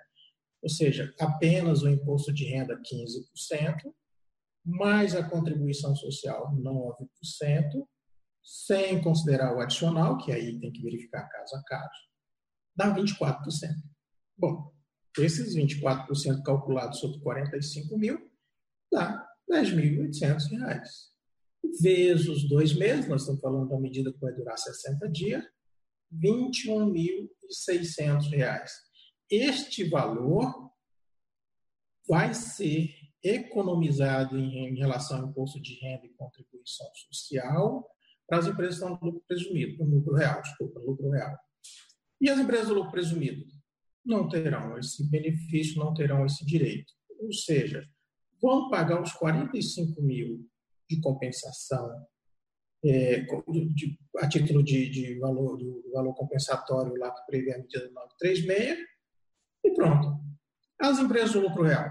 ou 0.62 0.68
seja, 0.68 1.10
apenas 1.18 1.82
o 1.82 1.88
imposto 1.88 2.34
de 2.34 2.44
renda 2.44 2.78
15%, 2.80 3.94
mais 4.62 5.16
a 5.16 5.26
contribuição 5.26 5.96
social 5.96 6.54
9%, 6.54 7.86
sem 8.42 9.02
considerar 9.02 9.56
o 9.56 9.60
adicional, 9.60 10.18
que 10.18 10.30
aí 10.30 10.60
tem 10.60 10.70
que 10.70 10.82
verificar 10.82 11.26
caso 11.30 11.56
a 11.56 11.62
caso, 11.64 12.08
dá 12.76 12.94
24%. 12.94 13.40
Bom, 14.36 14.70
esses 15.18 15.56
24% 15.56 16.42
calculados 16.42 16.98
sobre 16.98 17.20
45 17.20 17.96
mil 17.96 18.30
dá 18.92 19.26
R$ 19.48 19.62
10.800. 19.62 21.13
Vezes 21.80 22.28
os 22.28 22.48
dois 22.48 22.72
meses, 22.74 23.08
nós 23.08 23.22
estamos 23.22 23.40
falando 23.40 23.68
da 23.68 23.80
medida 23.80 24.12
que 24.12 24.20
vai 24.20 24.32
durar 24.32 24.56
60 24.56 25.08
dias, 25.10 25.42
R$ 25.42 25.50
21.600. 26.20 28.68
Este 29.30 29.88
valor 29.88 30.70
vai 32.06 32.34
ser 32.34 32.90
economizado 33.22 34.38
em, 34.38 34.76
relação 34.76 35.20
ao 35.20 35.28
imposto 35.28 35.60
de 35.60 35.74
renda 35.80 36.04
e 36.04 36.10
contribuição 36.10 36.86
social 37.10 37.88
para 38.26 38.38
as 38.38 38.46
empresas 38.46 38.78
que 38.78 38.84
estão 38.84 38.98
no 39.00 39.06
lucro 39.06 39.24
presumido, 39.26 39.84
no 39.84 39.96
lucro 39.96 40.14
real, 40.14 40.42
desculpa, 40.42 40.80
lucro 40.80 41.10
real. 41.10 41.36
E 42.20 42.28
as 42.28 42.38
empresas 42.38 42.68
do 42.68 42.74
lucro 42.74 42.92
presumido 42.92 43.44
não 44.04 44.28
terão 44.28 44.78
esse 44.78 45.08
benefício, 45.10 45.78
não 45.78 45.94
terão 45.94 46.26
esse 46.26 46.44
direito. 46.44 46.92
Ou 47.18 47.32
seja, 47.32 47.88
vão 48.40 48.68
pagar 48.68 49.02
os 49.02 49.12
45 49.12 50.02
mil 50.02 50.46
de 50.94 51.00
compensação 51.00 52.06
é, 52.84 53.20
de, 53.72 53.98
a 54.18 54.28
título 54.28 54.62
de, 54.62 54.90
de 54.90 55.18
valor, 55.18 55.56
do 55.56 55.90
valor 55.92 56.14
compensatório 56.14 56.94
lá 56.96 57.10
que 57.10 57.26
prevê 57.26 57.54
a 57.54 57.58
medida 57.58 57.90
936 57.90 58.78
e 59.64 59.70
pronto. 59.74 60.20
As 60.78 60.98
empresas 60.98 61.32
do 61.32 61.40
lucro 61.40 61.62
real 61.62 61.90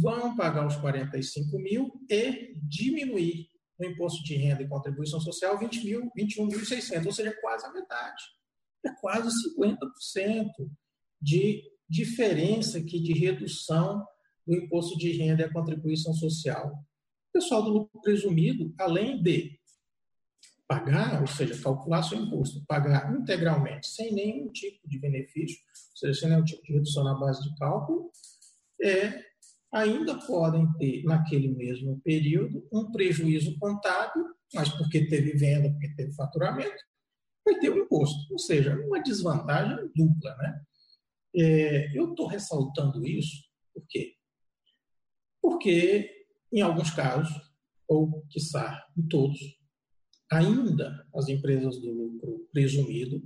vão 0.00 0.36
pagar 0.36 0.66
os 0.66 0.76
45 0.76 1.58
mil 1.58 1.90
e 2.08 2.54
diminuir 2.62 3.48
o 3.78 3.84
imposto 3.84 4.22
de 4.24 4.36
renda 4.36 4.62
e 4.62 4.68
contribuição 4.68 5.20
social 5.20 5.58
20 5.58 5.84
mil, 5.84 6.10
21.600, 6.16 7.06
ou 7.06 7.12
seja, 7.12 7.36
quase 7.40 7.66
a 7.66 7.72
metade. 7.72 8.22
É 8.84 8.90
quase 9.00 9.28
50% 9.56 10.50
de 11.20 11.62
diferença 11.88 12.78
aqui 12.78 13.00
de 13.00 13.12
redução 13.12 14.04
do 14.46 14.54
imposto 14.54 14.96
de 14.96 15.12
renda 15.12 15.44
e 15.44 15.52
contribuição 15.52 16.12
social. 16.12 16.72
Pessoal 17.38 17.62
do 17.62 17.70
lucro 17.70 18.00
presumido, 18.02 18.74
além 18.76 19.22
de 19.22 19.60
pagar, 20.66 21.20
ou 21.20 21.26
seja, 21.28 21.62
calcular 21.62 22.02
seu 22.02 22.18
imposto, 22.18 22.64
pagar 22.66 23.14
integralmente, 23.14 23.86
sem 23.86 24.12
nenhum 24.12 24.48
tipo 24.48 24.88
de 24.88 24.98
benefício, 24.98 25.56
ou 25.92 25.96
seja, 25.96 26.18
sem 26.18 26.30
nenhum 26.30 26.42
tipo 26.42 26.60
de 26.64 26.72
redução 26.72 27.04
na 27.04 27.14
base 27.14 27.40
de 27.48 27.56
cálculo, 27.56 28.10
é, 28.82 29.24
ainda 29.72 30.18
podem 30.26 30.66
ter, 30.78 31.04
naquele 31.04 31.46
mesmo 31.46 32.00
período, 32.00 32.66
um 32.72 32.90
prejuízo 32.90 33.56
contábil, 33.60 34.26
mas 34.52 34.68
porque 34.70 35.06
teve 35.06 35.36
venda, 35.36 35.70
porque 35.70 35.94
teve 35.94 36.12
faturamento, 36.16 36.82
vai 37.44 37.56
ter 37.60 37.70
o 37.70 37.76
um 37.76 37.78
imposto. 37.84 38.32
Ou 38.32 38.38
seja, 38.40 38.76
uma 38.84 39.00
desvantagem 39.00 39.76
dupla. 39.94 40.36
Né? 40.38 40.62
É, 41.36 41.96
eu 41.96 42.10
estou 42.10 42.26
ressaltando 42.26 43.06
isso 43.06 43.46
por 43.72 43.86
quê? 43.86 44.16
Porque, 45.40 46.17
em 46.52 46.60
alguns 46.60 46.90
casos, 46.90 47.30
ou, 47.86 48.22
quiçá, 48.28 48.84
em 48.96 49.06
todos, 49.08 49.38
ainda 50.30 51.06
as 51.14 51.28
empresas 51.28 51.80
do 51.80 51.90
lucro 51.90 52.48
presumido 52.52 53.22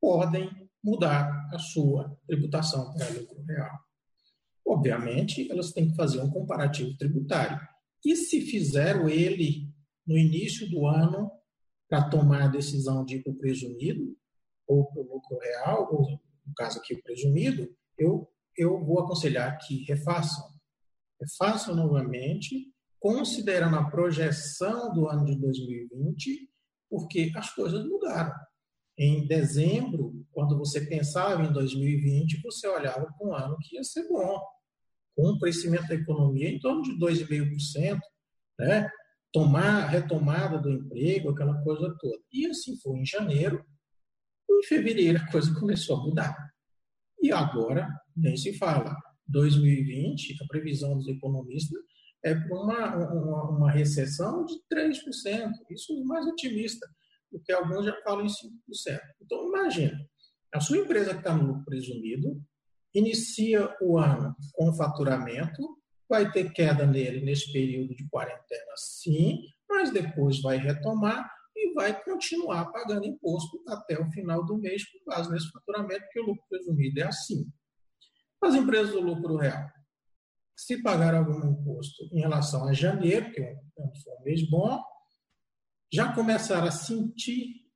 podem 0.00 0.50
mudar 0.84 1.48
a 1.52 1.58
sua 1.58 2.16
tributação 2.26 2.92
para 2.92 3.08
lucro 3.08 3.42
real. 3.42 3.78
Obviamente, 4.66 5.50
elas 5.50 5.72
têm 5.72 5.88
que 5.88 5.96
fazer 5.96 6.20
um 6.20 6.30
comparativo 6.30 6.96
tributário. 6.96 7.58
E 8.04 8.14
se 8.14 8.40
fizeram 8.42 9.08
ele 9.08 9.72
no 10.06 10.16
início 10.16 10.68
do 10.70 10.86
ano 10.86 11.30
para 11.88 12.08
tomar 12.08 12.42
a 12.44 12.48
decisão 12.48 13.04
de 13.04 13.16
ir 13.16 13.22
para 13.22 13.32
o 13.32 13.36
presumido, 13.36 14.16
ou 14.66 14.86
para 14.86 15.02
o 15.02 15.14
lucro 15.14 15.38
real, 15.38 15.88
ou 15.92 16.20
no 16.46 16.54
caso 16.54 16.78
aqui 16.78 16.94
o 16.94 17.02
presumido, 17.02 17.68
eu, 17.96 18.28
eu 18.56 18.84
vou 18.84 19.00
aconselhar 19.00 19.56
que 19.58 19.84
refaçam. 19.84 20.55
Refaçam 21.20 21.74
novamente, 21.74 22.72
considerando 23.00 23.76
a 23.76 23.90
projeção 23.90 24.92
do 24.92 25.08
ano 25.08 25.24
de 25.24 25.36
2020, 25.36 26.48
porque 26.90 27.32
as 27.34 27.54
coisas 27.54 27.84
mudaram. 27.84 28.32
Em 28.98 29.26
dezembro, 29.26 30.24
quando 30.32 30.56
você 30.56 30.86
pensava 30.86 31.44
em 31.44 31.52
2020, 31.52 32.40
você 32.42 32.66
olhava 32.66 33.06
para 33.06 33.28
um 33.28 33.34
ano 33.34 33.56
que 33.60 33.76
ia 33.76 33.84
ser 33.84 34.08
bom 34.08 34.40
com 35.14 35.30
um 35.30 35.38
crescimento 35.38 35.88
da 35.88 35.94
economia 35.94 36.48
em 36.48 36.60
torno 36.60 36.82
de 36.82 36.98
2,5%, 36.98 37.98
né? 38.58 38.90
tomar 39.32 39.86
retomada 39.86 40.58
do 40.58 40.70
emprego, 40.70 41.30
aquela 41.30 41.62
coisa 41.62 41.94
toda. 41.98 42.18
E 42.32 42.46
assim 42.46 42.78
foi 42.80 42.98
em 42.98 43.04
janeiro, 43.04 43.64
em 44.50 44.62
fevereiro 44.64 45.18
a 45.18 45.30
coisa 45.30 45.52
começou 45.58 45.96
a 45.96 46.02
mudar. 46.02 46.36
E 47.20 47.32
agora 47.32 47.88
nem 48.16 48.36
se 48.36 48.56
fala. 48.56 48.96
2020, 49.28 50.42
a 50.42 50.46
previsão 50.46 50.96
dos 50.96 51.08
economistas 51.08 51.78
é 52.24 52.34
para 52.34 52.56
uma, 52.56 52.96
uma, 52.96 53.50
uma, 53.50 53.70
recessão 53.70 54.44
de 54.44 54.54
3%. 54.72 54.98
Isso 55.70 55.92
é 55.92 56.04
mais 56.04 56.26
otimista, 56.26 56.86
porque 57.30 57.52
alguns 57.52 57.84
já 57.84 57.96
falam 58.02 58.24
em 58.24 58.28
5%. 58.28 58.32
Então, 59.22 59.48
imagina, 59.48 59.98
a 60.52 60.60
sua 60.60 60.78
empresa 60.78 61.12
que 61.12 61.18
está 61.18 61.34
no 61.34 61.46
lucro 61.46 61.64
presumido, 61.64 62.40
inicia 62.94 63.74
o 63.80 63.98
ano 63.98 64.34
com 64.54 64.72
faturamento, 64.72 65.62
vai 66.08 66.30
ter 66.30 66.52
queda 66.52 66.86
nele 66.86 67.24
nesse 67.24 67.52
período 67.52 67.94
de 67.94 68.08
quarentena, 68.08 68.72
sim, 68.76 69.40
mas 69.68 69.92
depois 69.92 70.40
vai 70.40 70.56
retomar 70.56 71.28
e 71.54 71.74
vai 71.74 72.02
continuar 72.04 72.66
pagando 72.66 73.06
imposto 73.06 73.62
até 73.68 73.98
o 74.00 74.10
final 74.10 74.44
do 74.44 74.56
mês 74.58 74.84
com 74.84 75.10
base 75.10 75.30
nesse 75.30 75.50
faturamento, 75.50 76.02
porque 76.02 76.20
o 76.20 76.26
lucro 76.26 76.44
presumido 76.48 77.00
é 77.00 77.04
assim. 77.04 77.46
As 78.42 78.54
empresas 78.54 78.92
do 78.92 79.00
lucro 79.00 79.36
real, 79.36 79.68
se 80.56 80.82
pagar 80.82 81.14
algum 81.14 81.50
imposto 81.50 82.04
em 82.12 82.20
relação 82.20 82.66
a 82.66 82.72
janeiro, 82.72 83.30
que 83.32 83.40
é 83.40 83.58
um 83.78 84.24
mês 84.24 84.48
bom, 84.48 84.82
já 85.92 86.12
começaram 86.12 86.66
a 86.66 86.70
sentir 86.70 87.66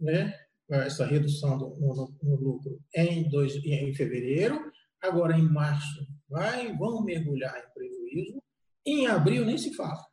né, 0.00 0.34
essa 0.70 1.06
redução 1.06 1.58
do, 1.58 1.76
no, 1.76 2.16
no, 2.22 2.36
lucro 2.36 2.80
em, 2.94 3.28
dois, 3.28 3.54
em 3.64 3.94
fevereiro, 3.94 4.70
agora 5.02 5.36
em 5.36 5.48
março 5.48 6.06
vai, 6.28 6.76
vão 6.76 7.02
mergulhar 7.02 7.56
em 7.56 7.72
prejuízo, 7.72 8.42
em 8.84 9.06
abril 9.06 9.44
nem 9.44 9.58
se 9.58 9.74
fala. 9.74 10.04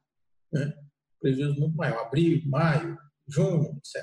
Né? 0.51 0.74
Prejuízo 1.19 1.60
muito 1.60 1.75
maior, 1.75 2.05
abril, 2.05 2.41
maio, 2.45 2.98
junho, 3.27 3.75
etc. 3.77 4.01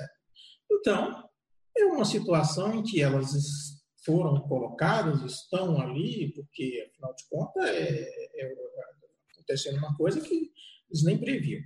Então, 0.71 1.29
é 1.77 1.85
uma 1.85 2.05
situação 2.05 2.73
em 2.75 2.83
que 2.83 3.01
elas 3.01 3.80
foram 4.03 4.39
colocadas 4.41 5.21
estão 5.21 5.79
ali, 5.79 6.31
porque, 6.33 6.89
afinal 6.91 7.15
de 7.15 7.23
contas, 7.29 7.69
é, 7.69 8.01
é, 8.01 8.45
é 8.45 8.55
acontecendo 9.33 9.77
uma 9.77 9.95
coisa 9.95 10.19
que 10.21 10.51
eles 10.89 11.03
nem 11.03 11.17
previam. 11.17 11.61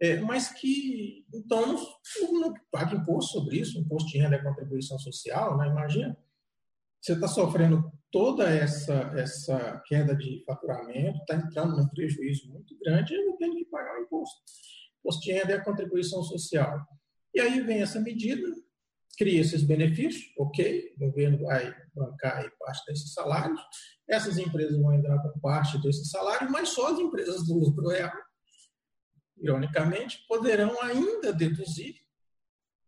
É, 0.00 0.20
mas 0.20 0.48
que, 0.48 1.24
então, 1.32 1.66
não, 1.66 2.32
não 2.40 2.54
paga 2.70 2.96
imposto 2.96 3.32
sobre 3.32 3.58
isso, 3.58 3.78
imposto 3.78 4.10
de 4.10 4.18
renda 4.18 4.36
e 4.36 4.42
contribuição 4.42 4.98
social, 4.98 5.56
né? 5.56 5.68
imagina, 5.68 6.16
você 7.00 7.12
está 7.12 7.28
sofrendo 7.28 7.90
toda 8.10 8.48
essa, 8.48 8.94
essa 9.16 9.82
queda 9.86 10.14
de 10.14 10.42
faturamento, 10.44 11.18
está 11.20 11.36
entrando 11.36 11.76
num 11.76 11.88
prejuízo 11.88 12.50
muito 12.50 12.76
grande 12.78 13.14
e 13.14 13.16
ainda 13.16 13.36
tem 13.38 13.54
que 13.54 13.64
pagar 13.66 13.98
o 13.98 14.02
imposto. 14.02 14.36
Imposto 15.00 15.22
de 15.22 15.32
renda 15.32 15.52
é 15.52 15.60
contribuição 15.60 16.22
social. 16.22 16.78
E 17.34 17.40
aí 17.40 17.60
vem 17.60 17.80
essa 17.80 18.00
medida, 18.00 18.48
cria 19.16 19.40
esses 19.40 19.62
benefícios, 19.62 20.24
ok, 20.38 20.94
o 20.96 21.06
governo 21.06 21.44
vai 21.44 21.74
bancar 21.94 22.50
parte 22.58 22.86
desses 22.86 23.12
salários, 23.12 23.60
essas 24.08 24.38
empresas 24.38 24.78
vão 24.78 24.92
entrar 24.92 25.18
com 25.22 25.38
parte 25.40 25.80
desse 25.80 26.04
salário, 26.06 26.50
mas 26.50 26.70
só 26.70 26.92
as 26.92 26.98
empresas 26.98 27.46
do 27.46 27.54
lucro 27.58 27.88
real, 27.88 28.12
ironicamente, 29.38 30.24
poderão 30.28 30.80
ainda 30.82 31.32
deduzir, 31.32 31.94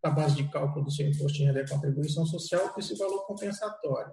a 0.01 0.11
base 0.11 0.37
de 0.37 0.49
cálculo 0.49 0.85
do 0.85 0.93
seu 0.93 1.09
imposto 1.09 1.39
de 1.39 1.45
renda 1.45 1.61
e 1.61 1.69
contribuição 1.69 2.25
social, 2.25 2.73
esse 2.79 2.97
valor 2.97 3.27
compensatório. 3.27 4.13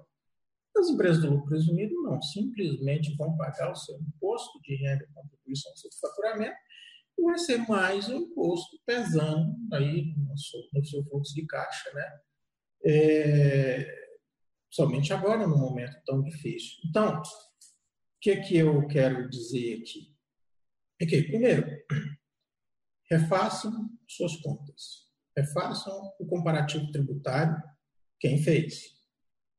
As 0.75 0.89
empresas 0.89 1.21
do 1.21 1.29
lucro 1.29 1.47
presumido 1.47 1.93
não, 2.01 2.21
simplesmente 2.21 3.15
vão 3.15 3.37
pagar 3.37 3.71
o 3.71 3.75
seu 3.75 3.95
imposto 3.97 4.59
de 4.61 4.75
renda 4.75 5.03
e 5.03 5.13
contribuição 5.13 5.71
sobre 5.75 5.97
faturamento 5.97 6.55
vai 7.23 7.37
ser 7.37 7.57
mais 7.67 8.09
um 8.09 8.17
imposto 8.17 8.79
pesando 8.85 9.55
aí 9.73 10.13
no 10.17 10.37
seu, 10.37 10.59
no 10.73 10.85
seu 10.85 11.03
fluxo 11.05 11.33
de 11.33 11.45
caixa, 11.45 11.93
né? 11.93 12.19
É, 12.85 13.87
somente 14.69 15.13
agora, 15.13 15.47
num 15.47 15.57
momento 15.57 15.97
tão 16.05 16.21
difícil. 16.21 16.77
Então, 16.85 17.17
o 17.17 17.23
que, 18.21 18.31
é 18.31 18.41
que 18.41 18.57
eu 18.57 18.87
quero 18.87 19.29
dizer 19.29 19.81
aqui? 19.81 20.15
É 21.01 21.05
que, 21.05 21.23
primeiro, 21.23 21.65
refaçam 23.09 23.89
suas 24.07 24.35
contas. 24.37 25.05
Refaçam 25.35 26.13
o 26.19 26.25
comparativo 26.25 26.91
tributário, 26.91 27.61
quem 28.19 28.41
fez. 28.41 28.95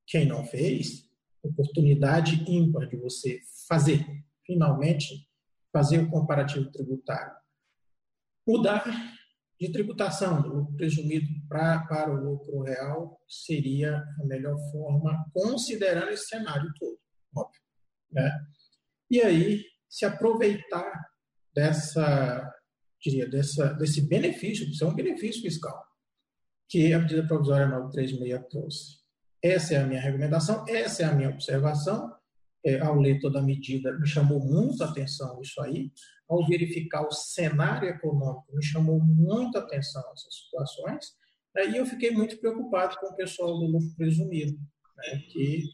Quem 0.06 0.24
não 0.24 0.44
fez, 0.44 1.10
oportunidade 1.42 2.44
ímpar 2.48 2.88
de 2.88 2.96
você 2.96 3.40
fazer, 3.68 4.04
finalmente, 4.44 5.28
fazer 5.72 5.98
o 5.98 6.10
comparativo 6.10 6.70
tributário. 6.70 7.34
Mudar 8.46 8.84
de 9.60 9.72
tributação 9.72 10.42
do 10.42 10.48
lucro 10.48 10.76
presumido 10.76 11.26
pra, 11.48 11.80
para 11.86 12.12
o 12.12 12.22
lucro 12.22 12.60
real 12.62 13.20
seria 13.26 13.96
a 13.96 14.26
melhor 14.26 14.56
forma, 14.70 15.24
considerando 15.32 16.10
esse 16.10 16.26
cenário 16.26 16.70
todo, 16.78 16.98
óbvio. 17.34 17.60
Né? 18.12 18.30
E 19.10 19.20
aí, 19.22 19.64
se 19.88 20.04
aproveitar 20.04 20.92
dessa, 21.54 22.52
diria, 23.00 23.28
dessa, 23.28 23.72
desse 23.74 24.06
benefício, 24.06 24.68
isso 24.68 24.84
é 24.84 24.88
um 24.88 24.94
benefício 24.94 25.42
fiscal, 25.42 25.82
que 26.68 26.92
a 26.92 26.98
medida 26.98 27.26
provisória 27.26 27.66
936 27.66 28.48
trouxe. 28.50 29.06
Essa 29.42 29.74
é 29.74 29.76
a 29.78 29.86
minha 29.86 30.00
recomendação, 30.00 30.64
essa 30.68 31.02
é 31.02 31.06
a 31.06 31.14
minha 31.14 31.30
observação. 31.30 32.15
É, 32.66 32.80
ao 32.80 32.98
ler 32.98 33.20
toda 33.20 33.38
a 33.38 33.42
medida, 33.42 33.96
me 33.98 34.06
chamou 34.06 34.40
muito 34.40 34.82
a 34.82 34.88
atenção 34.88 35.40
isso 35.40 35.60
aí. 35.62 35.92
Ao 36.28 36.44
verificar 36.46 37.06
o 37.06 37.12
cenário 37.12 37.88
econômico, 37.88 38.52
me 38.52 38.64
chamou 38.64 38.98
muito 38.98 39.56
a 39.56 39.60
atenção 39.60 40.02
essas 40.12 40.34
situações. 40.34 41.06
Né, 41.54 41.70
e 41.70 41.76
eu 41.76 41.86
fiquei 41.86 42.10
muito 42.10 42.38
preocupado 42.38 42.96
com 42.98 43.06
o 43.06 43.16
pessoal 43.16 43.58
do 43.58 43.66
lucro 43.66 43.94
presumido, 43.96 44.58
né, 44.96 45.18
que 45.30 45.64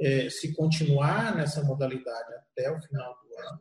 é, 0.00 0.30
se 0.30 0.54
continuar 0.54 1.36
nessa 1.36 1.62
modalidade 1.62 2.32
até 2.34 2.70
o 2.70 2.80
final 2.80 3.14
do 3.14 3.38
ano, 3.38 3.60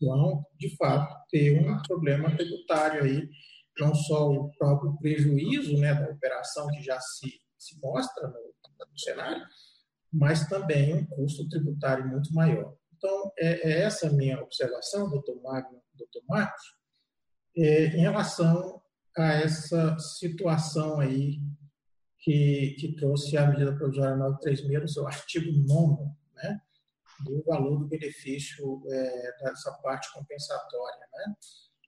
vão, 0.00 0.46
de 0.58 0.76
fato, 0.76 1.14
ter 1.30 1.56
um 1.58 1.80
problema 1.82 2.36
tributário 2.36 3.04
aí, 3.04 3.28
não 3.78 3.94
só 3.94 4.28
o 4.28 4.50
próprio 4.58 4.96
prejuízo 4.98 5.78
né, 5.78 5.94
da 5.94 6.10
operação 6.10 6.66
que 6.68 6.82
já 6.82 6.98
se, 6.98 7.40
se 7.56 7.78
mostra 7.80 8.26
no 8.26 8.56
no 8.84 8.98
cenário, 8.98 9.42
mas 10.16 10.46
também 10.48 10.94
um 10.94 11.04
custo 11.04 11.48
tributário 11.48 12.06
muito 12.08 12.32
maior. 12.32 12.74
Então, 12.96 13.32
é, 13.38 13.70
é 13.70 13.82
essa 13.82 14.10
minha 14.10 14.40
observação, 14.40 15.10
doutor 15.10 15.40
Magno, 15.42 15.80
doutor 15.94 16.22
Marcos, 16.26 16.62
é, 17.56 17.86
em 17.88 18.00
relação 18.00 18.80
a 19.16 19.34
essa 19.34 19.98
situação 19.98 21.00
aí 21.00 21.40
que, 22.20 22.76
que 22.78 22.96
trouxe 22.96 23.36
a 23.36 23.46
medida 23.46 23.76
provisória 23.76 24.16
936 24.16 24.80
no 24.80 24.88
seu 24.88 25.06
artigo 25.06 25.52
9 25.66 26.02
né, 26.34 26.60
do 27.24 27.42
valor 27.44 27.78
do 27.78 27.86
benefício 27.86 28.82
é, 28.90 29.32
dessa 29.42 29.72
parte 29.82 30.12
compensatória. 30.12 31.06
Né. 31.12 31.34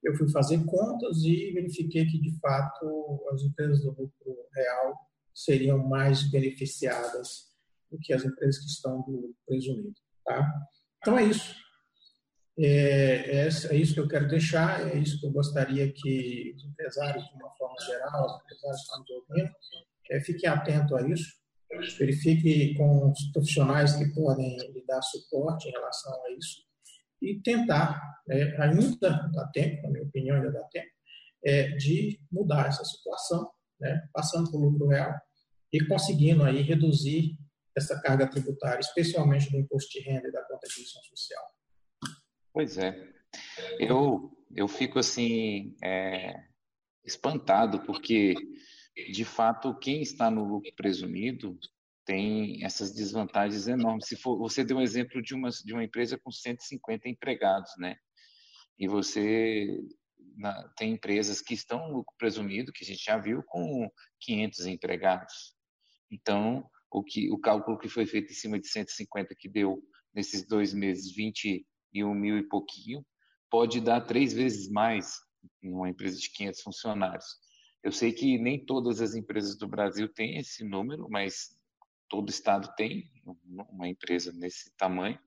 Eu 0.05 0.15
fui 0.15 0.31
fazer 0.31 0.65
contas 0.65 1.19
e 1.25 1.53
verifiquei 1.53 2.07
que, 2.07 2.21
de 2.21 2.39
fato, 2.41 3.25
as 3.33 3.43
empresas 3.43 3.81
do 3.83 3.91
lucro 3.91 4.37
real 4.55 4.95
seriam 5.35 5.79
mais 5.79 6.23
beneficiadas 6.31 7.48
do 7.91 7.99
que 7.99 8.13
as 8.13 8.25
empresas 8.25 8.61
que 8.61 8.71
estão 8.71 9.01
do 9.03 9.35
presumido. 9.47 9.95
Tá? 10.25 10.47
Então 10.99 11.19
é 11.19 11.25
isso. 11.25 11.55
É, 12.61 13.47
é, 13.47 13.49
é, 13.49 13.77
isso 13.77 13.95
que 13.95 14.01
eu 14.01 14.09
quero 14.09 14.27
deixar, 14.27 14.89
é 14.89 14.99
isso 14.99 15.21
que 15.21 15.27
eu 15.27 15.31
gostaria 15.31 15.93
que 15.93 16.55
os 16.57 16.65
empresários, 16.65 17.25
de 17.25 17.35
uma 17.35 17.51
forma 17.57 17.77
geral, 17.87 18.27
os 18.27 18.43
empresários 18.43 18.81
que 18.81 18.83
estão 18.83 19.01
nos 19.01 19.11
ouvindo, 19.11 19.51
é, 20.11 20.21
fiquem 20.21 20.51
atentos 20.51 20.93
a 20.93 21.09
isso, 21.09 21.39
verifique 21.99 22.75
com 22.75 23.11
os 23.13 23.33
profissionais 23.33 23.95
que 23.95 24.13
podem 24.13 24.57
lhe 24.73 24.85
dar 24.87 25.01
suporte 25.03 25.69
em 25.69 25.73
relação 25.73 26.13
a 26.25 26.33
isso 26.33 26.63
e 27.23 27.41
tentar, 27.41 28.01
é, 28.29 28.61
ainda 28.61 29.29
dá 29.33 29.47
tempo, 29.53 29.83
na 29.83 29.91
minha 29.91 30.05
opinião, 30.05 30.37
ainda 30.37 30.51
dá 30.51 30.65
tempo, 30.65 30.91
é, 31.45 31.69
de 31.77 32.21
mudar 32.33 32.67
essa 32.67 32.85
situação, 32.85 33.49
né, 33.81 34.09
passando 34.13 34.51
para 34.51 34.59
o 34.59 34.65
lucro 34.65 34.89
real, 34.89 35.15
e 35.73 35.85
conseguindo 35.87 36.43
aí 36.43 36.63
reduzir 36.63 37.37
essa 37.77 38.01
carga 38.01 38.29
tributária, 38.29 38.81
especialmente 38.81 39.51
do 39.51 39.59
imposto 39.59 39.91
de 39.91 40.01
renda 40.01 40.29
e 40.29 40.33
da 40.33 40.43
contribuição 40.45 41.03
social. 41.05 41.45
Pois 42.53 42.79
é. 42.79 43.13
Eu, 43.79 44.37
eu 44.55 44.67
fico 44.67 44.99
assim 44.99 45.77
é, 45.83 46.35
espantado 47.05 47.81
porque, 47.85 48.35
de 49.13 49.25
fato, 49.25 49.79
quem 49.79 50.03
está 50.03 50.31
no 50.31 50.45
lucro 50.45 50.73
presumido 50.75 51.59
tem 52.05 52.65
essas 52.65 52.95
desvantagens 52.95 53.69
enormes. 53.69 54.07
Se 54.07 54.17
for, 54.17 54.39
você 54.39 54.65
deu 54.65 54.79
um 54.79 54.83
exemplo 54.83 55.21
de 55.23 55.35
uma, 55.35 55.51
de 55.51 55.73
uma 55.73 55.85
empresa 55.85 56.19
com 56.19 56.33
150 56.33 57.09
empregados, 57.09 57.71
né? 57.77 57.97
E 58.79 58.89
você 58.89 59.79
na, 60.39 60.69
tem 60.77 60.93
empresas 60.93 61.43
que 61.43 61.53
estão 61.53 61.87
no 61.87 61.97
lucro 61.99 62.15
presumido, 62.17 62.73
que 62.73 62.85
a 62.85 62.87
gente 62.87 63.05
já 63.05 63.19
viu, 63.19 63.43
com 63.43 63.91
500 64.21 64.67
empregados. 64.67 65.55
Então, 66.11 66.69
o, 66.91 67.03
que, 67.03 67.31
o 67.31 67.39
cálculo 67.39 67.79
que 67.79 67.89
foi 67.89 68.07
feito 68.07 68.31
em 68.31 68.35
cima 68.35 68.59
de 68.59 68.69
150, 68.69 69.35
que 69.35 69.49
deu 69.49 69.83
nesses 70.15 70.47
dois 70.47 70.73
meses 70.73 71.15
21 71.15 72.15
mil 72.15 72.39
e 72.39 72.49
pouquinho, 72.49 73.05
pode 73.51 73.81
dar 73.81 74.01
três 74.03 74.33
vezes 74.33 74.71
mais 74.71 75.19
em 75.63 75.73
uma 75.73 75.89
empresa 75.89 76.19
de 76.19 76.31
500 76.31 76.61
funcionários. 76.63 77.27
Eu 77.83 77.93
sei 77.93 78.13
que 78.13 78.39
nem 78.39 78.65
todas 78.65 79.01
as 79.01 79.15
empresas 79.15 79.57
do 79.57 79.69
Brasil 79.69 80.09
têm 80.09 80.39
esse 80.39 80.65
número, 80.65 81.09
mas 81.09 81.57
todo 82.09 82.31
estado 82.31 82.75
tem 82.77 83.11
uma 83.71 83.89
empresa 83.89 84.33
nesse 84.33 84.75
tamanho. 84.77 85.19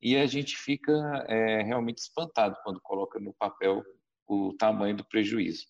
E 0.00 0.16
a 0.16 0.26
gente 0.26 0.56
fica 0.56 0.92
é, 1.28 1.62
realmente 1.62 1.98
espantado 1.98 2.56
quando 2.62 2.80
coloca 2.80 3.18
no 3.18 3.32
papel 3.34 3.82
o 4.26 4.54
tamanho 4.54 4.96
do 4.96 5.04
prejuízo. 5.04 5.66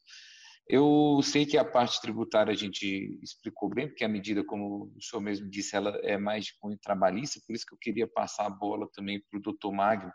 Eu 0.66 1.20
sei 1.22 1.44
que 1.44 1.58
a 1.58 1.64
parte 1.64 2.00
tributária 2.00 2.50
a 2.50 2.56
gente 2.56 3.18
explicou 3.22 3.68
bem, 3.68 3.86
porque 3.86 4.04
a 4.04 4.08
medida, 4.08 4.42
como 4.42 4.90
o 4.96 5.02
senhor 5.02 5.20
mesmo 5.20 5.48
disse, 5.48 5.76
ela 5.76 5.90
é 6.02 6.16
mais 6.16 6.46
de 6.46 6.54
cunho 6.58 6.78
trabalhista, 6.78 7.40
por 7.46 7.54
isso 7.54 7.66
que 7.66 7.74
eu 7.74 7.78
queria 7.78 8.08
passar 8.08 8.46
a 8.46 8.50
bola 8.50 8.88
também 8.94 9.22
para 9.28 9.38
o 9.38 9.42
doutor 9.42 9.72
Magno, 9.72 10.10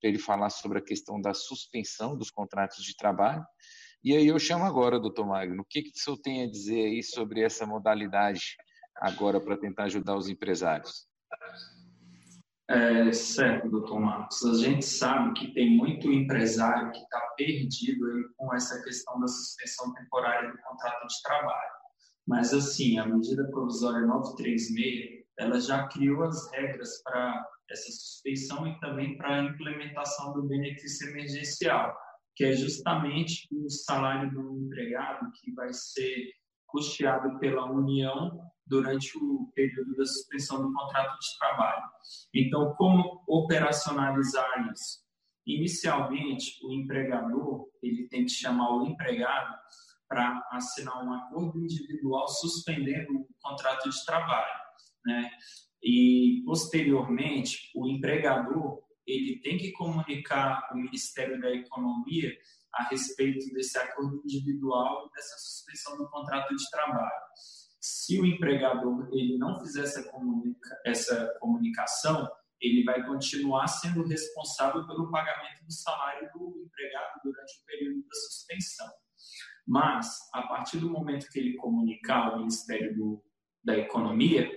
para 0.00 0.10
ele 0.10 0.18
falar 0.18 0.50
sobre 0.50 0.78
a 0.78 0.84
questão 0.84 1.18
da 1.18 1.32
suspensão 1.32 2.16
dos 2.16 2.30
contratos 2.30 2.84
de 2.84 2.94
trabalho. 2.94 3.44
E 4.04 4.14
aí 4.14 4.26
eu 4.26 4.38
chamo 4.38 4.64
agora, 4.64 5.00
doutor 5.00 5.26
Magno, 5.26 5.62
o 5.62 5.64
que, 5.64 5.82
que 5.82 5.90
o 5.90 5.98
senhor 5.98 6.18
tem 6.18 6.42
a 6.44 6.50
dizer 6.50 6.84
aí 6.84 7.02
sobre 7.02 7.40
essa 7.40 7.66
modalidade 7.66 8.54
agora 8.96 9.40
para 9.40 9.56
tentar 9.56 9.84
ajudar 9.84 10.14
os 10.14 10.28
empresários? 10.28 11.08
É, 12.68 13.12
certo, 13.12 13.70
doutor 13.70 14.00
Marcos. 14.00 14.44
A 14.44 14.54
gente 14.54 14.84
sabe 14.84 15.34
que 15.34 15.54
tem 15.54 15.76
muito 15.76 16.10
empresário 16.10 16.90
que 16.90 16.98
está 16.98 17.20
perdido 17.36 18.04
aí 18.06 18.24
com 18.36 18.52
essa 18.54 18.82
questão 18.82 19.20
da 19.20 19.28
suspensão 19.28 19.94
temporária 19.94 20.50
do 20.50 20.58
contrato 20.58 21.06
de 21.06 21.22
trabalho. 21.22 21.76
Mas, 22.26 22.52
assim, 22.52 22.98
a 22.98 23.06
medida 23.06 23.48
provisória 23.50 24.04
936, 24.04 25.24
ela 25.38 25.60
já 25.60 25.86
criou 25.86 26.24
as 26.24 26.50
regras 26.52 27.00
para 27.04 27.46
essa 27.70 27.92
suspensão 27.92 28.66
e 28.66 28.80
também 28.80 29.16
para 29.16 29.36
a 29.36 29.44
implementação 29.44 30.32
do 30.32 30.42
benefício 30.42 31.08
emergencial, 31.10 31.96
que 32.34 32.44
é 32.44 32.52
justamente 32.52 33.46
o 33.52 33.70
salário 33.70 34.30
do 34.32 34.58
empregado 34.58 35.30
que 35.40 35.52
vai 35.52 35.72
ser 35.72 36.32
custeado 36.66 37.38
pela 37.38 37.70
União 37.70 38.40
durante 38.66 39.16
o 39.18 39.50
período 39.54 39.96
da 39.96 40.04
suspensão 40.04 40.60
do 40.60 40.72
contrato 40.72 41.18
de 41.18 41.38
trabalho. 41.38 41.82
Então, 42.34 42.74
como 42.74 43.22
operacionalizar 43.26 44.70
isso? 44.72 45.04
Inicialmente, 45.46 46.58
o 46.64 46.72
empregador 46.72 47.68
ele 47.82 48.08
tem 48.08 48.24
que 48.24 48.32
chamar 48.32 48.76
o 48.76 48.86
empregado 48.86 49.54
para 50.08 50.44
assinar 50.52 51.04
um 51.04 51.12
acordo 51.12 51.58
individual 51.60 52.26
suspendendo 52.28 53.12
o 53.12 53.28
contrato 53.40 53.88
de 53.88 54.04
trabalho, 54.04 54.60
né? 55.04 55.30
E 55.82 56.42
posteriormente, 56.44 57.70
o 57.74 57.88
empregador 57.88 58.82
ele 59.06 59.40
tem 59.40 59.56
que 59.56 59.70
comunicar 59.72 60.66
ao 60.68 60.76
Ministério 60.76 61.40
da 61.40 61.50
Economia 61.50 62.32
a 62.74 62.84
respeito 62.88 63.52
desse 63.54 63.78
acordo 63.78 64.20
individual 64.24 65.06
e 65.06 65.14
dessa 65.14 65.38
suspensão 65.38 65.96
do 65.96 66.08
contrato 66.10 66.54
de 66.54 66.70
trabalho. 66.70 67.24
Se 67.88 68.20
o 68.20 68.26
empregador 68.26 69.08
ele 69.12 69.38
não 69.38 69.60
fizer 69.60 69.82
essa, 69.82 70.02
comunica, 70.10 70.76
essa 70.84 71.32
comunicação, 71.38 72.28
ele 72.60 72.82
vai 72.82 73.06
continuar 73.06 73.68
sendo 73.68 74.04
responsável 74.04 74.84
pelo 74.88 75.08
pagamento 75.08 75.64
do 75.64 75.72
salário 75.72 76.28
do 76.34 76.64
empregado 76.66 77.20
durante 77.22 77.60
o 77.60 77.64
período 77.64 78.02
da 78.02 78.14
suspensão. 78.14 78.90
Mas, 79.64 80.18
a 80.34 80.42
partir 80.42 80.78
do 80.78 80.90
momento 80.90 81.28
que 81.30 81.38
ele 81.38 81.54
comunicar 81.54 82.32
ao 82.32 82.38
Ministério 82.38 82.92
do, 82.96 83.24
da 83.62 83.78
Economia, 83.78 84.50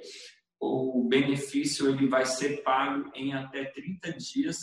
o 0.59 1.07
benefício 1.07 1.87
ele 1.87 2.07
vai 2.07 2.25
ser 2.25 2.63
pago 2.63 3.11
em 3.13 3.33
até 3.33 3.65
30 3.65 4.11
dias 4.13 4.57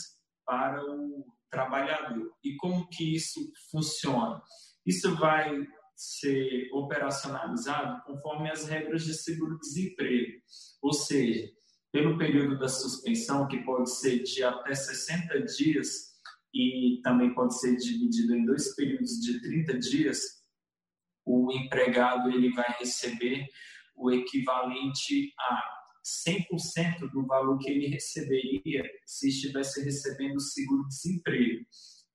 para 0.45 0.83
o 0.83 1.25
trabalhador. 1.49 2.33
E 2.43 2.57
como 2.57 2.89
que 2.89 3.15
isso 3.15 3.49
funciona? 3.71 4.41
Isso 4.85 5.15
vai 5.15 5.65
ser 5.97 6.69
operacionalizado 6.71 8.03
conforme 8.05 8.51
as 8.51 8.67
regras 8.67 9.03
de 9.03 9.15
seguro-desemprego, 9.15 10.39
ou 10.81 10.93
seja, 10.93 11.51
pelo 11.91 12.17
período 12.17 12.59
da 12.59 12.69
suspensão, 12.69 13.47
que 13.47 13.63
pode 13.63 13.89
ser 13.89 14.21
de 14.21 14.43
até 14.43 14.75
60 14.75 15.41
dias 15.41 16.07
e 16.53 17.01
também 17.03 17.33
pode 17.33 17.59
ser 17.59 17.75
dividido 17.75 18.35
em 18.35 18.45
dois 18.45 18.75
períodos 18.75 19.19
de 19.19 19.41
30 19.41 19.79
dias, 19.79 20.19
o 21.25 21.51
empregado 21.51 22.29
ele 22.29 22.53
vai 22.53 22.75
receber 22.79 23.47
o 23.95 24.11
equivalente 24.11 25.33
a 25.39 25.63
100% 26.29 27.09
do 27.11 27.25
valor 27.25 27.57
que 27.57 27.69
ele 27.69 27.87
receberia 27.87 28.83
se 29.05 29.29
estivesse 29.29 29.83
recebendo 29.83 30.39
seguro-desemprego. 30.39 31.65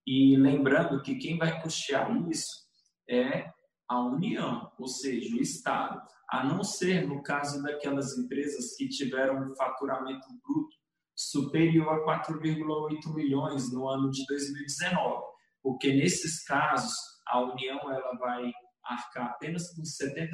E 0.06 0.36
lembrando 0.36 1.02
que 1.02 1.16
quem 1.16 1.36
vai 1.36 1.60
custear 1.60 2.10
isso 2.30 2.62
é 3.08 3.50
a 3.92 4.00
União, 4.00 4.72
ou 4.78 4.88
seja, 4.88 5.36
o 5.36 5.40
Estado, 5.40 6.00
a 6.30 6.42
não 6.42 6.64
ser 6.64 7.06
no 7.06 7.22
caso 7.22 7.62
daquelas 7.62 8.16
empresas 8.16 8.74
que 8.76 8.88
tiveram 8.88 9.46
um 9.46 9.54
faturamento 9.54 10.26
bruto 10.42 10.74
superior 11.14 11.88
a 11.88 12.24
4,8 12.24 13.14
milhões 13.14 13.70
no 13.70 13.86
ano 13.86 14.10
de 14.10 14.24
2019, 14.26 15.24
porque 15.62 15.92
nesses 15.92 16.42
casos 16.44 16.94
a 17.28 17.40
União 17.40 17.78
ela 17.92 18.16
vai 18.18 18.50
arcar 18.82 19.26
apenas 19.26 19.74
com 19.74 19.82
70% 19.82 20.26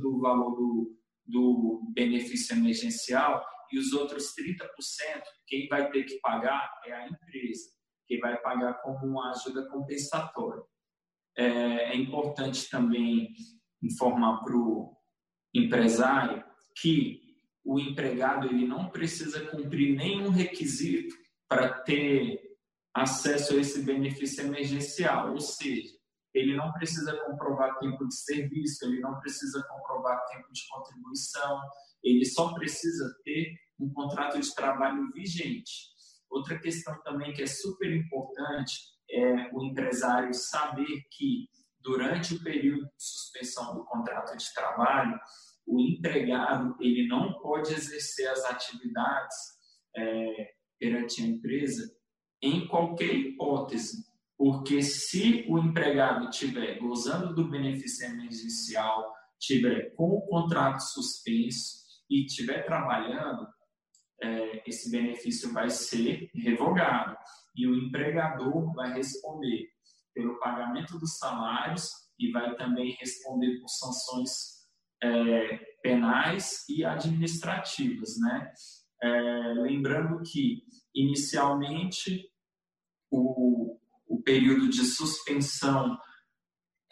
do 0.00 0.20
valor 0.20 0.54
do, 0.54 0.96
do 1.26 1.92
benefício 1.92 2.56
emergencial 2.56 3.44
e 3.72 3.78
os 3.80 3.92
outros 3.92 4.32
30%, 4.38 5.22
quem 5.48 5.66
vai 5.66 5.90
ter 5.90 6.04
que 6.04 6.20
pagar 6.20 6.70
é 6.86 6.92
a 6.92 7.08
empresa, 7.08 7.68
que 8.06 8.18
vai 8.18 8.40
pagar 8.40 8.74
como 8.74 9.04
uma 9.06 9.32
ajuda 9.32 9.68
compensatória. 9.68 10.62
É, 11.36 11.44
é 11.92 11.96
importante 11.96 12.68
também 12.68 13.34
informar 13.82 14.42
para 14.44 14.56
o 14.56 14.96
empresário 15.54 16.44
que 16.80 17.20
o 17.64 17.78
empregado 17.78 18.48
ele 18.48 18.66
não 18.66 18.88
precisa 18.90 19.46
cumprir 19.46 19.96
nenhum 19.96 20.30
requisito 20.30 21.14
para 21.48 21.72
ter 21.82 22.40
acesso 22.94 23.54
a 23.54 23.60
esse 23.60 23.82
benefício 23.82 24.44
emergencial, 24.44 25.32
ou 25.32 25.40
seja, 25.40 25.94
ele 26.34 26.56
não 26.56 26.72
precisa 26.72 27.16
comprovar 27.24 27.78
tempo 27.78 28.06
de 28.06 28.14
serviço, 28.14 28.84
ele 28.84 29.00
não 29.00 29.18
precisa 29.20 29.62
comprovar 29.68 30.24
tempo 30.26 30.50
de 30.52 30.62
contribuição, 30.68 31.60
ele 32.02 32.24
só 32.24 32.52
precisa 32.54 33.14
ter 33.24 33.54
um 33.78 33.92
contrato 33.92 34.40
de 34.40 34.54
trabalho 34.54 35.10
vigente. 35.12 35.92
Outra 36.30 36.58
questão 36.58 37.00
também 37.02 37.32
que 37.32 37.42
é 37.42 37.46
super 37.46 37.94
importante 37.94 38.80
é 39.12 39.50
o 39.52 39.62
empresário 39.62 40.32
saber 40.32 41.02
que 41.10 41.48
durante 41.80 42.34
o 42.34 42.42
período 42.42 42.84
de 42.84 42.92
suspensão 42.96 43.74
do 43.74 43.84
contrato 43.84 44.36
de 44.36 44.54
trabalho, 44.54 45.18
o 45.66 45.80
empregado 45.80 46.76
ele 46.80 47.06
não 47.06 47.38
pode 47.40 47.72
exercer 47.72 48.28
as 48.28 48.44
atividades 48.44 49.36
é, 49.96 50.50
perante 50.78 51.22
a 51.22 51.26
empresa 51.26 51.92
em 52.40 52.66
qualquer 52.66 53.14
hipótese, 53.14 54.04
porque 54.36 54.82
se 54.82 55.46
o 55.48 55.58
empregado 55.58 56.28
estiver 56.28 56.78
gozando 56.80 57.34
do 57.34 57.48
benefício 57.48 58.06
emergencial, 58.06 59.12
tiver 59.38 59.94
com 59.94 60.08
o 60.10 60.26
contrato 60.26 60.80
suspenso 60.80 61.82
e 62.10 62.24
estiver 62.24 62.64
trabalhando, 62.64 63.46
é, 64.22 64.62
esse 64.66 64.90
benefício 64.90 65.52
vai 65.52 65.68
ser 65.68 66.30
revogado 66.34 67.16
e 67.56 67.66
o 67.66 67.74
empregador 67.74 68.72
vai 68.72 68.92
responder 68.94 69.68
pelo 70.14 70.38
pagamento 70.38 70.98
dos 70.98 71.18
salários 71.18 71.90
e 72.18 72.30
vai 72.30 72.54
também 72.56 72.96
responder 73.00 73.58
por 73.60 73.68
sanções 73.68 74.30
é, 75.02 75.56
penais 75.82 76.64
e 76.68 76.84
administrativas, 76.84 78.16
né? 78.20 78.52
É, 79.02 79.08
lembrando 79.54 80.22
que 80.22 80.62
inicialmente 80.94 82.30
o, 83.10 83.76
o 84.06 84.22
período 84.22 84.68
de 84.68 84.84
suspensão 84.84 85.98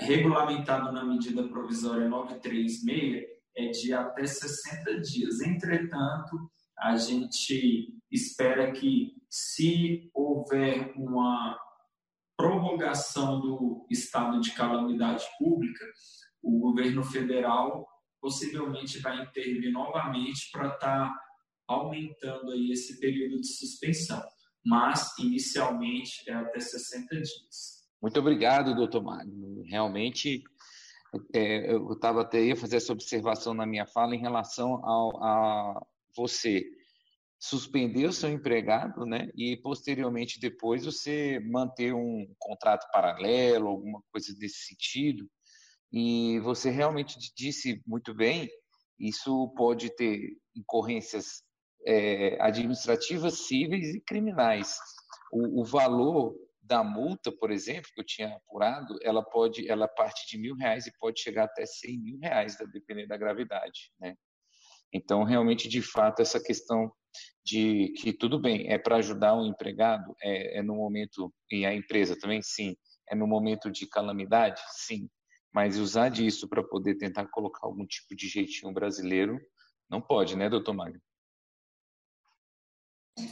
regulamentado 0.00 0.90
na 0.90 1.04
medida 1.04 1.46
provisória 1.48 2.08
936 2.08 3.24
é 3.56 3.68
de 3.68 3.92
até 3.92 4.26
60 4.26 5.00
dias. 5.00 5.40
Entretanto, 5.40 6.50
a 6.80 6.96
gente 6.96 7.94
espera 8.10 8.72
que, 8.72 9.14
se 9.28 10.10
houver 10.14 10.92
uma 10.96 11.58
prorrogação 12.36 13.40
do 13.40 13.86
estado 13.90 14.40
de 14.40 14.52
calamidade 14.52 15.24
pública, 15.38 15.84
o 16.42 16.58
governo 16.58 17.04
federal 17.04 17.86
possivelmente 18.20 18.98
vai 18.98 19.22
intervir 19.22 19.70
novamente 19.72 20.50
para 20.50 20.68
estar 20.68 21.08
tá 21.08 21.20
aumentando 21.68 22.50
aí 22.50 22.72
esse 22.72 22.98
período 22.98 23.40
de 23.40 23.46
suspensão 23.46 24.22
mas 24.64 25.16
inicialmente 25.18 26.28
é 26.28 26.34
até 26.34 26.60
60 26.60 27.16
dias. 27.16 27.80
Muito 28.00 28.18
obrigado, 28.18 28.74
doutor 28.74 29.02
Magno. 29.02 29.62
Realmente, 29.64 30.42
é, 31.34 31.72
eu 31.72 31.92
estava 31.92 32.22
até 32.22 32.42
ia 32.42 32.56
fazer 32.56 32.76
essa 32.76 32.92
observação 32.92 33.54
na 33.54 33.66
minha 33.66 33.86
fala 33.86 34.14
em 34.14 34.20
relação 34.20 34.84
ao, 34.84 35.22
a 35.22 35.86
você 36.16 36.64
suspender 37.38 38.06
o 38.06 38.12
seu 38.12 38.30
empregado, 38.30 39.06
né, 39.06 39.30
e 39.34 39.56
posteriormente 39.56 40.38
depois 40.38 40.84
você 40.84 41.40
manter 41.40 41.94
um 41.94 42.26
contrato 42.38 42.86
paralelo, 42.92 43.68
alguma 43.68 44.02
coisa 44.12 44.34
desse 44.36 44.66
sentido. 44.66 45.26
E 45.90 46.38
você 46.40 46.70
realmente 46.70 47.16
disse 47.34 47.82
muito 47.86 48.14
bem, 48.14 48.48
isso 48.98 49.48
pode 49.56 49.88
ter 49.96 50.36
incorrências 50.54 51.42
é, 51.86 52.36
administrativas, 52.40 53.46
cíveis 53.46 53.94
e 53.94 54.00
criminais. 54.02 54.76
O, 55.32 55.62
o, 55.62 55.64
valor 55.64 56.36
da 56.60 56.84
multa, 56.84 57.32
por 57.32 57.50
exemplo, 57.50 57.90
que 57.94 58.00
eu 58.00 58.06
tinha 58.06 58.36
apurado, 58.36 58.98
ela 59.02 59.22
pode, 59.22 59.68
ela 59.68 59.88
parte 59.88 60.28
de 60.28 60.38
mil 60.38 60.54
reais 60.54 60.86
e 60.86 60.92
pode 60.98 61.20
chegar 61.20 61.44
até 61.44 61.64
cem 61.64 61.98
mil 61.98 62.18
reais, 62.18 62.56
dependendo 62.70 63.08
da 63.08 63.16
gravidade, 63.16 63.90
né? 63.98 64.14
Então, 64.92 65.24
realmente, 65.24 65.68
de 65.68 65.82
fato, 65.82 66.20
essa 66.20 66.42
questão 66.42 66.92
de 67.44 67.92
que 67.96 68.12
tudo 68.12 68.38
bem, 68.38 68.68
é 68.68 68.78
para 68.78 68.96
ajudar 68.96 69.34
o 69.34 69.46
empregado, 69.46 70.14
é, 70.22 70.58
é 70.58 70.62
no 70.62 70.76
momento, 70.76 71.32
e 71.50 71.64
a 71.64 71.74
empresa 71.74 72.18
também, 72.18 72.42
sim, 72.42 72.76
é 73.08 73.14
no 73.14 73.26
momento 73.26 73.70
de 73.70 73.86
calamidade, 73.86 74.60
sim, 74.72 75.08
mas 75.52 75.78
usar 75.78 76.08
disso 76.10 76.48
para 76.48 76.62
poder 76.62 76.96
tentar 76.96 77.26
colocar 77.26 77.66
algum 77.66 77.86
tipo 77.86 78.14
de 78.14 78.28
jeitinho 78.28 78.72
brasileiro, 78.72 79.40
não 79.88 80.00
pode, 80.00 80.36
né, 80.36 80.48
doutor 80.48 80.74
Magno? 80.74 81.00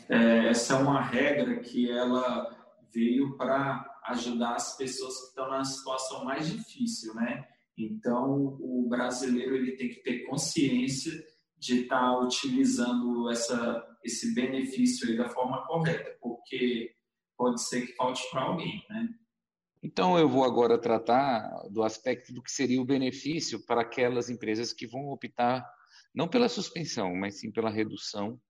É, 0.08 0.48
essa 0.48 0.74
é 0.74 0.78
uma 0.78 1.00
regra 1.00 1.60
que 1.60 1.90
ela 1.90 2.56
veio 2.92 3.36
para 3.36 4.00
ajudar 4.06 4.54
as 4.54 4.76
pessoas 4.76 5.20
que 5.20 5.26
estão 5.28 5.48
na 5.48 5.64
situação 5.64 6.24
mais 6.24 6.50
difícil, 6.50 7.14
né? 7.14 7.46
Então, 7.76 8.58
o 8.60 8.86
brasileiro 8.88 9.54
ele 9.54 9.76
tem 9.76 9.88
que 9.88 10.02
ter 10.02 10.24
consciência 10.24 11.12
de 11.58 11.82
estar 11.82 12.00
tá 12.00 12.18
utilizando 12.18 13.30
essa, 13.30 13.98
esse 14.04 14.34
benefício 14.34 15.16
da 15.16 15.28
forma 15.28 15.66
correta, 15.66 16.16
porque 16.20 16.94
pode 17.36 17.62
ser 17.62 17.86
que 17.86 17.94
falte 17.94 18.22
para 18.30 18.42
alguém, 18.42 18.84
né? 18.88 19.08
Então, 19.82 20.18
eu 20.18 20.28
vou 20.28 20.44
agora 20.44 20.76
tratar 20.76 21.48
do 21.70 21.84
aspecto 21.84 22.32
do 22.32 22.42
que 22.42 22.50
seria 22.50 22.80
o 22.80 22.84
benefício 22.84 23.64
para 23.64 23.82
aquelas 23.82 24.28
empresas 24.28 24.72
que 24.72 24.86
vão 24.86 25.08
optar 25.08 25.64
Não 26.12 26.26
pela 26.26 26.48
suspensão, 26.48 27.14
mas 27.14 27.38
sim 27.38 27.52
pela 27.52 27.70
redução 27.70 28.40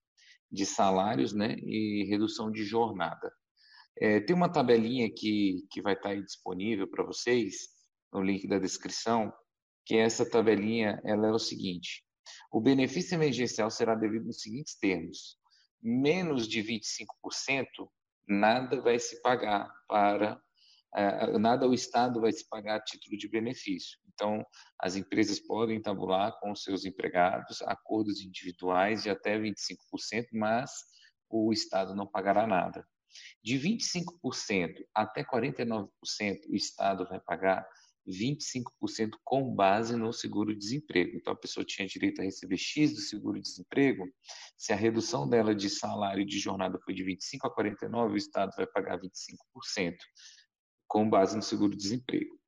de 0.50 0.64
salários 0.64 1.34
né, 1.34 1.56
e 1.58 2.04
redução 2.08 2.50
de 2.50 2.64
jornada. 2.64 3.30
É, 4.00 4.20
tem 4.20 4.34
uma 4.34 4.50
tabelinha 4.50 5.10
que, 5.12 5.66
que 5.70 5.82
vai 5.82 5.92
estar 5.92 6.10
aí 6.10 6.22
disponível 6.22 6.88
para 6.88 7.04
vocês, 7.04 7.68
no 8.12 8.22
link 8.22 8.46
da 8.48 8.58
descrição, 8.58 9.30
que 9.84 9.96
essa 9.96 10.28
tabelinha 10.28 11.00
ela 11.04 11.28
é 11.28 11.32
o 11.32 11.38
seguinte: 11.38 12.04
o 12.52 12.60
benefício 12.60 13.14
emergencial 13.14 13.70
será 13.70 13.94
devido 13.94 14.26
nos 14.26 14.40
seguintes 14.40 14.76
termos: 14.78 15.36
menos 15.82 16.48
de 16.48 16.62
25%, 16.62 17.66
nada 18.26 18.80
vai 18.80 18.98
se 18.98 19.20
pagar 19.22 19.70
para 19.88 20.40
é, 20.94 21.38
nada 21.38 21.68
o 21.68 21.74
Estado 21.74 22.20
vai 22.20 22.32
se 22.32 22.48
pagar 22.48 22.76
a 22.76 22.82
título 22.82 23.16
de 23.18 23.28
benefício. 23.28 23.98
Então, 24.08 24.44
as 24.80 24.96
empresas 24.96 25.38
podem 25.38 25.80
tabular 25.80 26.32
com 26.40 26.54
seus 26.54 26.84
empregados 26.84 27.60
acordos 27.62 28.20
individuais 28.20 29.02
de 29.02 29.10
até 29.10 29.38
25%, 29.38 30.28
mas 30.32 30.70
o 31.28 31.52
Estado 31.52 31.94
não 31.94 32.06
pagará 32.06 32.46
nada. 32.46 32.86
De 33.42 33.58
25% 33.58 34.74
até 34.94 35.22
49%, 35.24 35.88
o 36.48 36.56
Estado 36.56 37.06
vai 37.08 37.20
pagar 37.20 37.66
25% 38.08 39.10
com 39.24 39.54
base 39.54 39.96
no 39.96 40.12
seguro-desemprego. 40.12 41.16
Então, 41.16 41.32
a 41.32 41.36
pessoa 41.36 41.64
tinha 41.64 41.86
direito 41.86 42.20
a 42.20 42.24
receber 42.24 42.56
X 42.56 42.94
do 42.94 43.00
seguro-desemprego. 43.00 44.04
Se 44.56 44.72
a 44.72 44.76
redução 44.76 45.28
dela 45.28 45.54
de 45.54 45.68
salário 45.68 46.24
de 46.24 46.38
jornada 46.38 46.78
foi 46.84 46.94
de 46.94 47.04
25% 47.04 47.38
a 47.44 47.54
49%, 47.54 48.10
o 48.10 48.16
Estado 48.16 48.52
vai 48.56 48.66
pagar 48.66 48.98
25% 48.98 49.96
com 50.86 51.08
base 51.08 51.36
no 51.36 51.42
seguro-desemprego. 51.42 52.38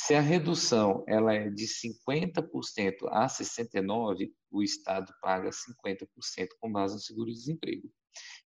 Se 0.00 0.14
a 0.14 0.20
redução 0.20 1.04
ela 1.06 1.34
é 1.34 1.50
de 1.50 1.66
50% 1.66 3.06
a 3.10 3.26
69%, 3.26 4.30
o 4.50 4.62
Estado 4.62 5.12
paga 5.20 5.50
50% 5.50 6.48
com 6.58 6.72
base 6.72 6.94
no 6.94 7.00
seguro-desemprego. 7.00 7.88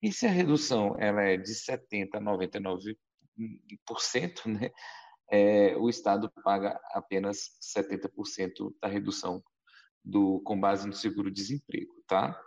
E 0.03 0.11
se 0.11 0.27
a 0.27 0.31
redução 0.31 0.97
ela 0.99 1.23
é 1.23 1.37
de 1.37 1.53
70% 1.53 2.09
a 2.15 2.21
99%, 2.21 2.97
né, 4.47 4.71
é, 5.33 5.75
o 5.79 5.89
Estado 5.89 6.31
paga 6.45 6.79
apenas 6.91 7.53
70% 7.77 8.75
da 8.83 8.87
redução 8.87 9.43
do, 10.05 10.41
com 10.43 10.61
base 10.61 10.87
no 10.87 10.93
seguro-desemprego, 10.93 11.95
tá? 12.07 12.39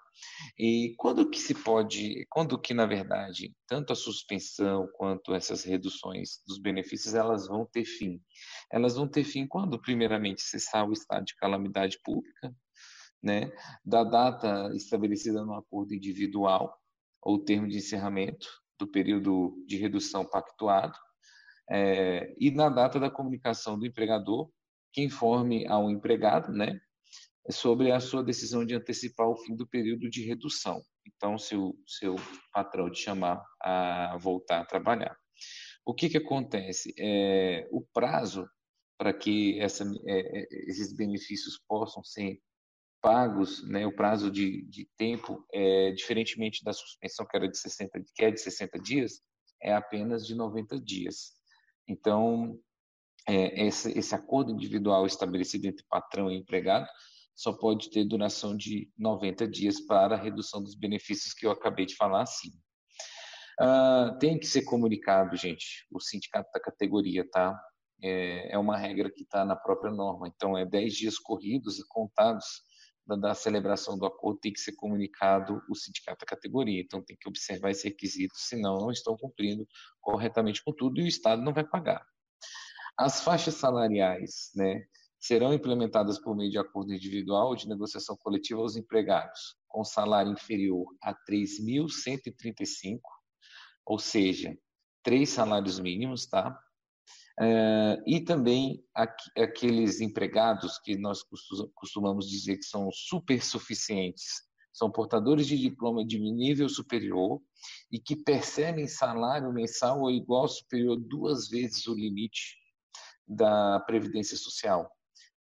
E 0.58 0.94
quando 0.98 1.30
que 1.30 1.40
se 1.40 1.54
pode, 1.54 2.26
quando 2.30 2.60
que 2.60 2.74
na 2.74 2.86
verdade 2.86 3.54
tanto 3.68 3.92
a 3.92 3.96
suspensão 3.96 4.88
quanto 4.94 5.34
essas 5.34 5.64
reduções 5.64 6.42
dos 6.48 6.58
benefícios 6.58 7.16
elas 7.16 7.48
vão 7.48 7.66
ter 7.66 7.86
fim? 7.86 8.22
Elas 8.72 8.96
vão 8.96 9.08
ter 9.08 9.24
fim 9.24 9.48
quando 9.48 9.82
primeiramente 9.82 10.42
cessar 10.42 10.88
o 10.88 10.94
estado 10.94 11.26
de 11.26 11.36
calamidade 11.36 12.00
pública, 12.04 12.56
né, 13.22 13.52
da 13.84 14.04
data 14.04 14.72
estabelecida 14.76 15.44
no 15.44 15.56
acordo 15.56 15.94
individual 15.94 16.78
ou 17.22 17.44
termo 17.44 17.68
de 17.68 17.78
encerramento 17.78 18.48
do 18.80 18.88
período 18.88 19.56
de 19.66 19.78
redução 19.78 20.24
pactuado, 20.24 20.98
é, 21.70 22.34
e 22.40 22.52
na 22.52 22.70
data 22.70 23.00
da 23.00 23.10
comunicação 23.10 23.78
do 23.78 23.86
empregador 23.86 24.50
que 24.94 25.02
informe 25.02 25.68
ao 25.68 25.90
empregado, 25.90 26.52
né, 26.52 26.80
sobre 27.50 27.92
a 27.92 28.00
sua 28.00 28.24
decisão 28.24 28.66
de 28.66 28.76
antecipar 28.76 29.28
o 29.28 29.38
fim 29.38 29.56
do 29.56 29.68
período 29.68 30.10
de 30.10 30.26
redução. 30.26 30.82
Então, 31.06 31.38
se 31.38 31.56
o 31.56 31.76
seu 31.86 32.16
patrão 32.52 32.90
te 32.90 33.02
chamar 33.02 33.44
a 33.62 34.18
voltar 34.20 34.62
a 34.62 34.66
trabalhar. 34.66 35.16
O 35.86 35.94
que, 35.94 36.10
que 36.10 36.18
acontece? 36.18 36.94
É, 36.98 37.68
o 37.72 37.82
prazo 37.94 38.48
para 38.98 39.14
que 39.14 39.60
essa, 39.60 39.84
é, 40.06 40.40
é, 40.40 40.48
esses 40.70 40.96
benefícios 40.96 41.62
possam 41.68 42.04
ser 42.04 42.40
pagos, 43.02 43.68
né, 43.70 43.86
o 43.86 43.96
prazo 43.96 44.32
de, 44.32 44.64
de 44.64 44.90
tempo, 44.98 45.46
é, 45.54 45.92
diferentemente 45.92 46.64
da 46.64 46.74
suspensão 46.74 47.26
que 47.28 47.38
era 47.38 47.48
de 47.48 47.58
60, 47.58 48.04
que 48.16 48.26
é 48.26 48.32
de 48.32 48.42
60 48.42 48.80
dias, 48.80 49.22
é 49.62 49.74
apenas 49.74 50.26
de 50.26 50.34
90 50.34 50.80
dias. 50.80 51.35
Então, 51.88 52.60
é, 53.28 53.66
esse, 53.66 53.98
esse 53.98 54.14
acordo 54.14 54.52
individual 54.52 55.06
estabelecido 55.06 55.66
entre 55.66 55.86
patrão 55.90 56.32
e 56.32 56.38
empregado 56.38 56.88
só 57.36 57.52
pode 57.52 57.90
ter 57.90 58.06
duração 58.06 58.56
de 58.56 58.90
90 58.98 59.48
dias 59.48 59.82
para 59.82 60.16
a 60.16 60.20
redução 60.20 60.64
dos 60.64 60.76
benefícios 60.76 61.34
que 61.34 61.46
eu 61.46 61.52
acabei 61.52 61.86
de 61.86 61.96
falar 61.96 62.22
acima. 62.22 62.56
Uh, 63.60 64.18
tem 64.20 64.38
que 64.38 64.46
ser 64.46 64.64
comunicado, 64.64 65.36
gente, 65.36 65.86
o 65.92 66.00
sindicato 66.00 66.50
da 66.54 66.60
categoria, 66.60 67.28
tá? 67.30 67.58
É, 68.02 68.54
é 68.54 68.58
uma 68.58 68.78
regra 68.78 69.10
que 69.10 69.24
está 69.24 69.46
na 69.46 69.56
própria 69.56 69.92
norma. 69.92 70.28
Então, 70.28 70.58
é 70.58 70.66
10 70.66 70.94
dias 70.94 71.18
corridos 71.18 71.80
e 71.80 71.88
contados 71.88 72.46
da, 73.06 73.16
da, 73.16 73.34
celebração 73.34 73.98
do 73.98 74.06
acordo, 74.06 74.40
tem 74.40 74.54
que 74.54 74.60
ser 74.60 74.74
comunicado 74.74 75.62
o 75.70 75.76
sindicato 75.76 76.20
da 76.20 76.26
categoria. 76.26 76.82
Então, 76.82 77.04
tem 77.04 77.18
que 77.20 77.28
observar 77.28 77.72
esse 77.72 77.88
requisito, 77.88 78.36
senão 78.36 78.78
não 78.78 78.92
estão 78.92 79.16
cumprindo 79.18 79.68
corretamente 80.02 80.64
com 80.64 80.74
tudo 80.74 81.00
e 81.00 81.04
o 81.04 81.08
Estado 81.08 81.42
não 81.42 81.54
vai 81.54 81.64
pagar. 81.64 82.06
As 82.98 83.22
faixas 83.22 83.56
salariais, 83.56 84.52
né? 84.56 84.86
serão 85.26 85.54
implementadas 85.54 86.20
por 86.20 86.36
meio 86.36 86.52
de 86.52 86.60
acordo 86.60 86.94
individual 86.94 87.48
ou 87.48 87.56
de 87.56 87.68
negociação 87.68 88.16
coletiva 88.16 88.62
aos 88.62 88.76
empregados 88.76 89.56
com 89.68 89.84
salário 89.84 90.32
inferior 90.32 90.86
a 91.02 91.16
3.135, 91.16 93.00
ou 93.86 93.98
seja, 93.98 94.56
três 95.04 95.30
salários 95.30 95.80
mínimos, 95.80 96.28
tá? 96.28 96.56
Uh, 97.40 98.02
e 98.08 98.24
também 98.24 98.82
aqu 98.94 99.24
aqueles 99.38 100.00
empregados 100.00 100.80
que 100.80 100.98
nós 100.98 101.20
costumamos 101.74 102.30
dizer 102.30 102.58
que 102.58 102.64
são 102.64 102.90
super 102.94 103.44
suficientes, 103.44 104.42
são 104.72 104.90
portadores 104.90 105.46
de 105.46 105.58
diploma 105.58 106.06
de 106.06 106.18
nível 106.18 106.70
superior 106.70 107.42
e 107.92 108.00
que 108.00 108.16
percebem 108.16 108.88
salário 108.88 109.52
mensal 109.52 110.02
ou 110.02 110.12
igual 110.12 110.44
ou 110.44 110.48
superior 110.48 110.98
duas 110.98 111.50
vezes 111.50 111.86
o 111.88 111.94
limite 111.94 112.56
da 113.28 113.82
Previdência 113.82 114.38
Social 114.38 114.90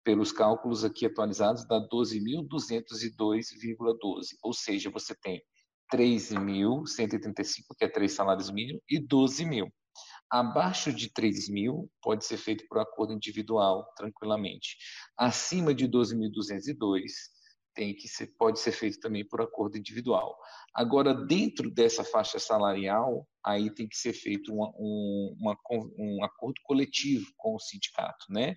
pelos 0.04 0.32
cálculos 0.32 0.84
aqui 0.84 1.06
atualizados, 1.06 1.68
dá 1.68 1.80
12.202,12. 1.88 4.38
Ou 4.44 4.54
seja, 4.54 4.90
você 4.90 5.16
tem 5.16 5.40
3.135, 5.94 7.76
que 7.78 7.86
é 7.86 7.88
três 7.88 8.14
salários 8.14 8.50
mínimos, 8.50 8.82
e 8.90 9.00
12 9.00 9.46
mil. 9.46 9.72
Abaixo 10.32 10.94
de 10.94 11.12
3 11.12 11.50
mil, 11.50 11.92
pode 12.02 12.26
ser 12.26 12.38
feito 12.38 12.66
por 12.70 12.80
acordo 12.80 13.14
individual, 13.14 13.86
tranquilamente. 13.98 14.78
Acima 15.18 15.74
de 15.74 15.88
12.202, 15.88 17.02
tem 17.74 17.96
que 17.96 18.08
ser, 18.08 18.28
pode 18.38 18.60
ser 18.60 18.72
feito 18.72 19.00
também 19.00 19.28
por 19.28 19.42
acordo 19.42 19.78
individual. 19.78 20.38
Agora, 20.74 21.14
dentro 21.14 21.70
dessa 21.70 22.04
faixa 22.04 22.40
salarial, 22.40 23.28
aí 23.46 23.74
tem 23.74 23.88
que 23.88 23.96
ser 23.96 24.14
feito 24.14 24.54
uma, 24.54 24.70
um, 24.78 25.36
uma, 25.40 25.58
um 25.98 26.24
acordo 26.24 26.60
coletivo 26.64 27.26
com 27.38 27.56
o 27.56 27.60
sindicato, 27.60 28.26
né? 28.30 28.56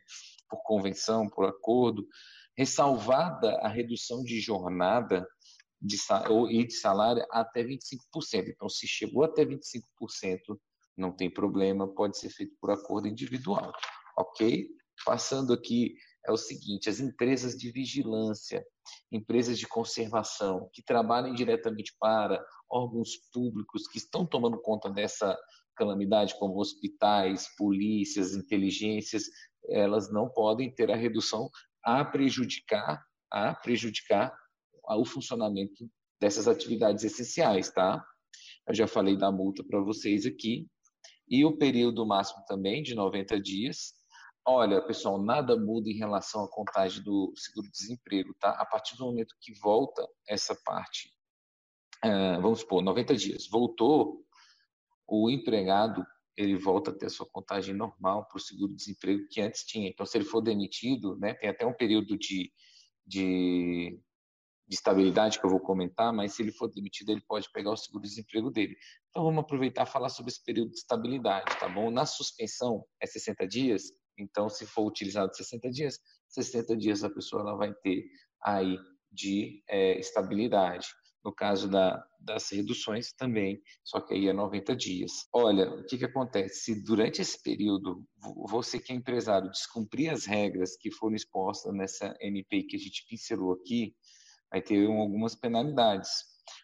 por 0.48 0.62
convenção, 0.62 1.28
por 1.28 1.46
acordo, 1.46 2.06
ressalvada 2.56 3.56
a 3.58 3.68
redução 3.68 4.22
de 4.22 4.40
jornada 4.40 5.26
de, 5.80 5.96
e 6.50 6.66
de 6.66 6.74
salário 6.74 7.24
até 7.30 7.62
25%. 7.62 8.48
Então, 8.48 8.68
se 8.68 8.86
chegou 8.86 9.24
até 9.24 9.44
25%, 9.44 9.80
não 10.96 11.12
tem 11.12 11.30
problema, 11.30 11.92
pode 11.92 12.18
ser 12.18 12.30
feito 12.30 12.54
por 12.60 12.70
acordo 12.70 13.08
individual, 13.08 13.72
ok? 14.16 14.68
Passando 15.04 15.52
aqui 15.52 15.94
é 16.26 16.32
o 16.32 16.36
seguinte: 16.36 16.88
as 16.88 17.00
empresas 17.00 17.54
de 17.54 17.70
vigilância, 17.70 18.64
empresas 19.10 19.58
de 19.58 19.66
conservação 19.66 20.68
que 20.72 20.82
trabalhem 20.82 21.34
diretamente 21.34 21.94
para 21.98 22.44
órgãos 22.70 23.10
públicos 23.32 23.86
que 23.88 23.98
estão 23.98 24.26
tomando 24.26 24.60
conta 24.60 24.90
dessa 24.90 25.36
calamidade, 25.76 26.38
como 26.38 26.58
hospitais, 26.58 27.48
polícias, 27.56 28.34
inteligências, 28.34 29.24
elas 29.68 30.12
não 30.12 30.28
podem 30.28 30.72
ter 30.72 30.90
a 30.90 30.96
redução 30.96 31.50
a 31.82 32.04
prejudicar, 32.04 33.04
a 33.30 33.54
prejudicar 33.54 34.32
o 34.88 35.04
funcionamento 35.04 35.90
dessas 36.20 36.46
atividades 36.46 37.04
essenciais, 37.04 37.70
tá? 37.70 38.04
Eu 38.66 38.74
já 38.74 38.86
falei 38.86 39.16
da 39.16 39.30
multa 39.30 39.62
para 39.64 39.80
vocês 39.80 40.24
aqui. 40.24 40.66
E 41.28 41.44
o 41.44 41.56
período 41.56 42.06
máximo 42.06 42.44
também, 42.46 42.82
de 42.82 42.94
90 42.94 43.40
dias. 43.40 43.94
Olha, 44.46 44.82
pessoal, 44.82 45.22
nada 45.22 45.56
muda 45.56 45.88
em 45.88 45.96
relação 45.96 46.44
à 46.44 46.50
contagem 46.50 47.02
do 47.02 47.32
seguro-desemprego, 47.34 48.34
tá? 48.38 48.50
A 48.50 48.66
partir 48.66 48.96
do 48.96 49.06
momento 49.06 49.34
que 49.40 49.54
volta 49.58 50.06
essa 50.28 50.54
parte, 50.64 51.08
uh, 52.04 52.40
vamos 52.42 52.60
supor, 52.60 52.82
90 52.82 53.16
dias, 53.16 53.48
voltou, 53.48 54.22
o 55.08 55.30
empregado 55.30 56.04
ele 56.36 56.56
volta 56.56 56.90
a 56.90 56.94
ter 56.94 57.06
a 57.06 57.10
sua 57.10 57.26
contagem 57.26 57.74
normal 57.74 58.26
para 58.26 58.36
o 58.36 58.40
seguro-desemprego 58.40 59.28
que 59.30 59.40
antes 59.40 59.64
tinha. 59.64 59.88
Então, 59.88 60.04
se 60.04 60.18
ele 60.18 60.24
for 60.24 60.40
demitido, 60.40 61.16
né, 61.16 61.32
tem 61.34 61.48
até 61.48 61.64
um 61.64 61.72
período 61.72 62.18
de, 62.18 62.52
de, 63.06 63.98
de 64.66 64.74
estabilidade 64.74 65.38
que 65.38 65.44
eu 65.46 65.50
vou 65.50 65.60
comentar, 65.60 66.12
mas 66.12 66.34
se 66.34 66.42
ele 66.42 66.52
for 66.52 66.68
demitido, 66.68 67.10
ele 67.10 67.22
pode 67.26 67.50
pegar 67.52 67.72
o 67.72 67.76
seguro-desemprego 67.76 68.50
dele. 68.50 68.76
Então, 69.10 69.24
vamos 69.24 69.40
aproveitar 69.40 69.86
e 69.86 69.90
falar 69.90 70.08
sobre 70.08 70.32
esse 70.32 70.42
período 70.42 70.70
de 70.70 70.78
estabilidade, 70.78 71.58
tá 71.58 71.68
bom? 71.68 71.90
Na 71.90 72.06
suspensão 72.06 72.84
é 73.00 73.06
60 73.06 73.46
dias, 73.46 73.82
então, 74.18 74.48
se 74.48 74.66
for 74.66 74.86
utilizado 74.86 75.34
60 75.34 75.70
dias, 75.70 75.98
60 76.28 76.76
dias 76.76 77.04
a 77.04 77.10
pessoa 77.10 77.42
ela 77.42 77.56
vai 77.56 77.72
ter 77.74 78.04
aí 78.42 78.78
de 79.10 79.62
é, 79.68 79.98
estabilidade. 79.98 80.88
No 81.24 81.34
caso 81.34 81.70
da, 81.70 82.04
das 82.20 82.50
reduções 82.50 83.14
também, 83.14 83.58
só 83.82 83.98
que 83.98 84.12
aí 84.12 84.28
é 84.28 84.32
90 84.32 84.76
dias. 84.76 85.26
Olha, 85.32 85.70
o 85.70 85.84
que, 85.86 85.96
que 85.96 86.04
acontece? 86.04 86.64
Se 86.64 86.84
durante 86.84 87.22
esse 87.22 87.42
período 87.42 88.04
você 88.46 88.78
que 88.78 88.92
é 88.92 88.96
empresário 88.96 89.50
descumprir 89.50 90.12
as 90.12 90.26
regras 90.26 90.76
que 90.76 90.90
foram 90.90 91.16
expostas 91.16 91.72
nessa 91.72 92.14
NPI 92.20 92.64
que 92.64 92.76
a 92.76 92.78
gente 92.78 93.06
pincelou 93.08 93.54
aqui, 93.54 93.94
vai 94.50 94.62
ter 94.62 94.86
algumas 94.86 95.34
penalidades. 95.34 96.10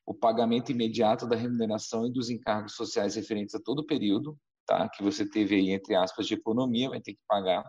O 0.07 0.15
pagamento 0.15 0.73
imediato 0.73 1.27
da 1.27 1.37
remuneração 1.37 2.07
e 2.07 2.13
dos 2.13 2.31
encargos 2.31 2.75
sociais 2.75 3.15
referentes 3.15 3.55
a 3.55 3.61
todo 3.61 3.81
o 3.81 3.87
período, 3.87 4.39
tá? 4.67 4.89
que 4.89 5.03
você 5.03 5.29
teve 5.29 5.55
aí, 5.55 5.71
entre 5.71 5.95
aspas, 5.95 6.27
de 6.27 6.35
economia, 6.35 6.91
vai 6.91 7.01
ter 7.01 7.15
que 7.15 7.21
pagar 7.29 7.65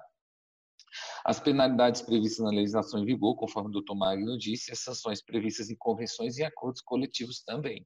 as 1.24 1.40
penalidades 1.40 2.02
previstas 2.02 2.44
na 2.44 2.52
legislação 2.52 3.00
em 3.00 3.06
vigor, 3.06 3.36
conforme 3.36 3.70
o 3.70 3.72
doutor 3.72 3.96
Magno 3.96 4.38
disse, 4.38 4.72
as 4.72 4.80
sanções 4.80 5.24
previstas 5.24 5.70
em 5.70 5.76
convenções 5.76 6.38
e 6.38 6.44
acordos 6.44 6.82
coletivos 6.82 7.42
também. 7.44 7.86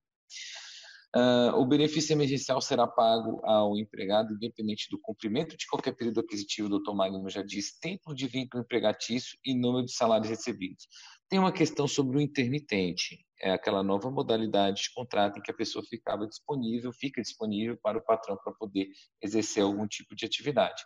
Uh, 1.15 1.55
o 1.55 1.65
benefício 1.65 2.11
emergencial 2.11 2.59
será 2.59 2.85
pago 2.85 3.39
ao 3.45 3.77
empregado, 3.77 4.33
independente 4.33 4.89
do 4.89 4.99
cumprimento 4.99 5.55
de 5.55 5.65
qualquer 5.65 5.93
período 5.93 6.19
aquisitivo, 6.19 6.67
o 6.67 6.69
doutor 6.69 6.93
Magno 6.93 7.29
já 7.29 7.41
disse, 7.41 7.79
tempo 7.79 8.13
de 8.13 8.27
vínculo 8.27 8.63
empregatício 8.63 9.37
e 9.45 9.55
número 9.55 9.85
de 9.85 9.93
salários 9.93 10.29
recebidos. 10.29 10.87
Tem 11.29 11.39
uma 11.39 11.51
questão 11.51 11.87
sobre 11.87 12.17
o 12.17 12.21
intermitente, 12.21 13.25
é 13.41 13.51
aquela 13.51 13.83
nova 13.83 14.09
modalidade 14.11 14.83
de 14.83 14.93
contrato 14.93 15.37
em 15.37 15.41
que 15.41 15.51
a 15.51 15.55
pessoa 15.55 15.83
ficava 15.83 16.27
disponível, 16.27 16.93
fica 16.93 17.21
disponível 17.21 17.77
para 17.81 17.97
o 17.97 18.03
patrão 18.03 18.37
para 18.43 18.53
poder 18.53 18.87
exercer 19.21 19.63
algum 19.63 19.87
tipo 19.87 20.15
de 20.15 20.25
atividade. 20.25 20.81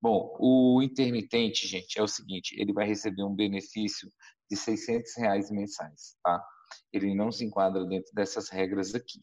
Bom, 0.00 0.36
o 0.38 0.82
intermitente, 0.82 1.66
gente, 1.66 1.98
é 1.98 2.02
o 2.02 2.08
seguinte, 2.08 2.54
ele 2.60 2.72
vai 2.72 2.86
receber 2.86 3.22
um 3.22 3.34
benefício 3.34 4.12
de 4.50 4.56
600 4.56 5.16
reais 5.16 5.50
mensais, 5.50 6.16
tá? 6.22 6.44
Ele 6.92 7.14
não 7.14 7.32
se 7.32 7.44
enquadra 7.44 7.84
dentro 7.84 8.12
dessas 8.14 8.50
regras 8.50 8.94
aqui. 8.94 9.20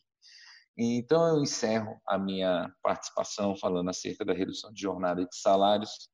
Então, 0.77 1.27
eu 1.27 1.41
encerro 1.41 2.01
a 2.07 2.17
minha 2.17 2.73
participação 2.81 3.55
falando 3.55 3.89
acerca 3.89 4.25
da 4.25 4.33
redução 4.33 4.73
de 4.73 4.81
jornada 4.81 5.21
e 5.21 5.27
de 5.27 5.37
salários. 5.37 6.09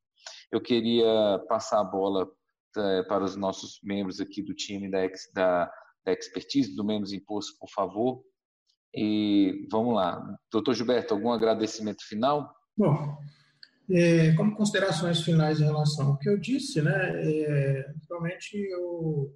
Eu 0.52 0.62
queria 0.62 1.40
passar 1.48 1.80
a 1.80 1.84
bola 1.84 2.30
para 3.08 3.24
os 3.24 3.36
nossos 3.36 3.80
membros 3.84 4.20
aqui 4.20 4.42
do 4.42 4.54
time 4.54 4.90
da, 4.90 5.00
da, 5.34 5.72
da 6.06 6.12
Expertise, 6.12 6.76
do 6.76 6.84
Menos 6.84 7.14
Imposto, 7.14 7.58
por 7.60 7.70
favor. 7.70 8.24
E 8.94 9.68
vamos 9.72 9.96
lá. 9.96 10.22
Doutor 10.52 10.74
Gilberto, 10.74 11.14
algum 11.14 11.32
agradecimento 11.32 12.04
final? 12.08 12.54
Bom, 12.76 13.18
é, 13.92 14.34
como 14.34 14.56
considerações 14.56 15.22
finais 15.22 15.60
em 15.60 15.66
relação 15.66 16.08
ao 16.08 16.18
que 16.18 16.30
eu 16.30 16.40
disse, 16.40 16.82
né, 16.82 16.92
é, 16.94 17.94
realmente 18.08 18.56
eu, 18.56 19.36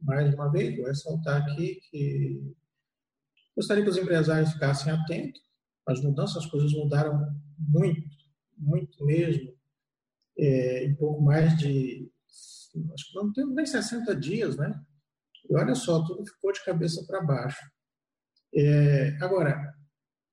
mais 0.00 0.32
uma 0.34 0.50
vez, 0.50 0.76
vou 0.76 0.86
ressaltar 0.86 1.42
aqui 1.42 1.80
que 1.90 2.54
gostaria 3.56 3.82
que 3.82 3.90
os 3.90 3.96
empresários 3.96 4.52
ficassem 4.52 4.92
atentos 4.92 5.40
às 5.86 6.00
mudanças, 6.00 6.44
as 6.44 6.50
coisas 6.50 6.72
mudaram 6.72 7.28
muito, 7.58 8.08
muito 8.56 9.04
mesmo, 9.04 9.52
é, 10.38 10.84
em 10.84 10.94
pouco 10.94 11.20
mais 11.22 11.56
de, 11.58 12.08
acho 12.92 13.10
que 13.10 13.14
não 13.16 13.32
tem 13.32 13.46
nem 13.46 13.66
60 13.66 14.14
dias, 14.16 14.56
né? 14.56 14.80
E 15.48 15.56
olha 15.56 15.74
só, 15.74 16.04
tudo 16.04 16.26
ficou 16.26 16.52
de 16.52 16.64
cabeça 16.64 17.04
para 17.06 17.22
baixo. 17.22 17.64
É, 18.54 19.16
agora, 19.20 19.74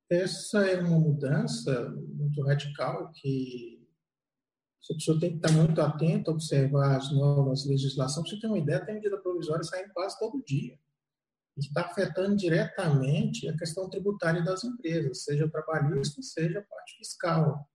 essa 0.10 0.66
é 0.68 0.80
uma 0.80 1.00
mudança 1.00 1.90
muito 2.14 2.42
radical 2.44 3.12
que 3.14 3.76
a 4.92 4.94
pessoa 4.94 5.20
tem 5.20 5.32
que 5.32 5.38
estar 5.38 5.52
muito 5.52 5.82
atenta, 5.82 6.32
observar 6.32 6.98
as 6.98 7.12
novas 7.12 7.66
legislações. 7.66 8.30
Você 8.30 8.40
tem 8.40 8.50
uma 8.50 8.60
ideia, 8.60 8.86
tem 8.86 8.96
medida 8.96 9.18
provisória 9.18 9.64
saindo 9.64 9.92
quase 9.94 10.18
todo 10.20 10.44
dia. 10.46 10.78
está 11.58 11.86
afetando 11.86 12.36
diretamente 12.36 13.48
a 13.50 13.58
questão 13.58 13.90
tributária 13.90 14.44
das 14.44 14.64
empresas, 14.64 15.24
seja 15.24 15.50
trabalhista, 15.50 16.22
seja 16.22 16.66
parte 16.70 16.98
fiscal. 16.98 17.68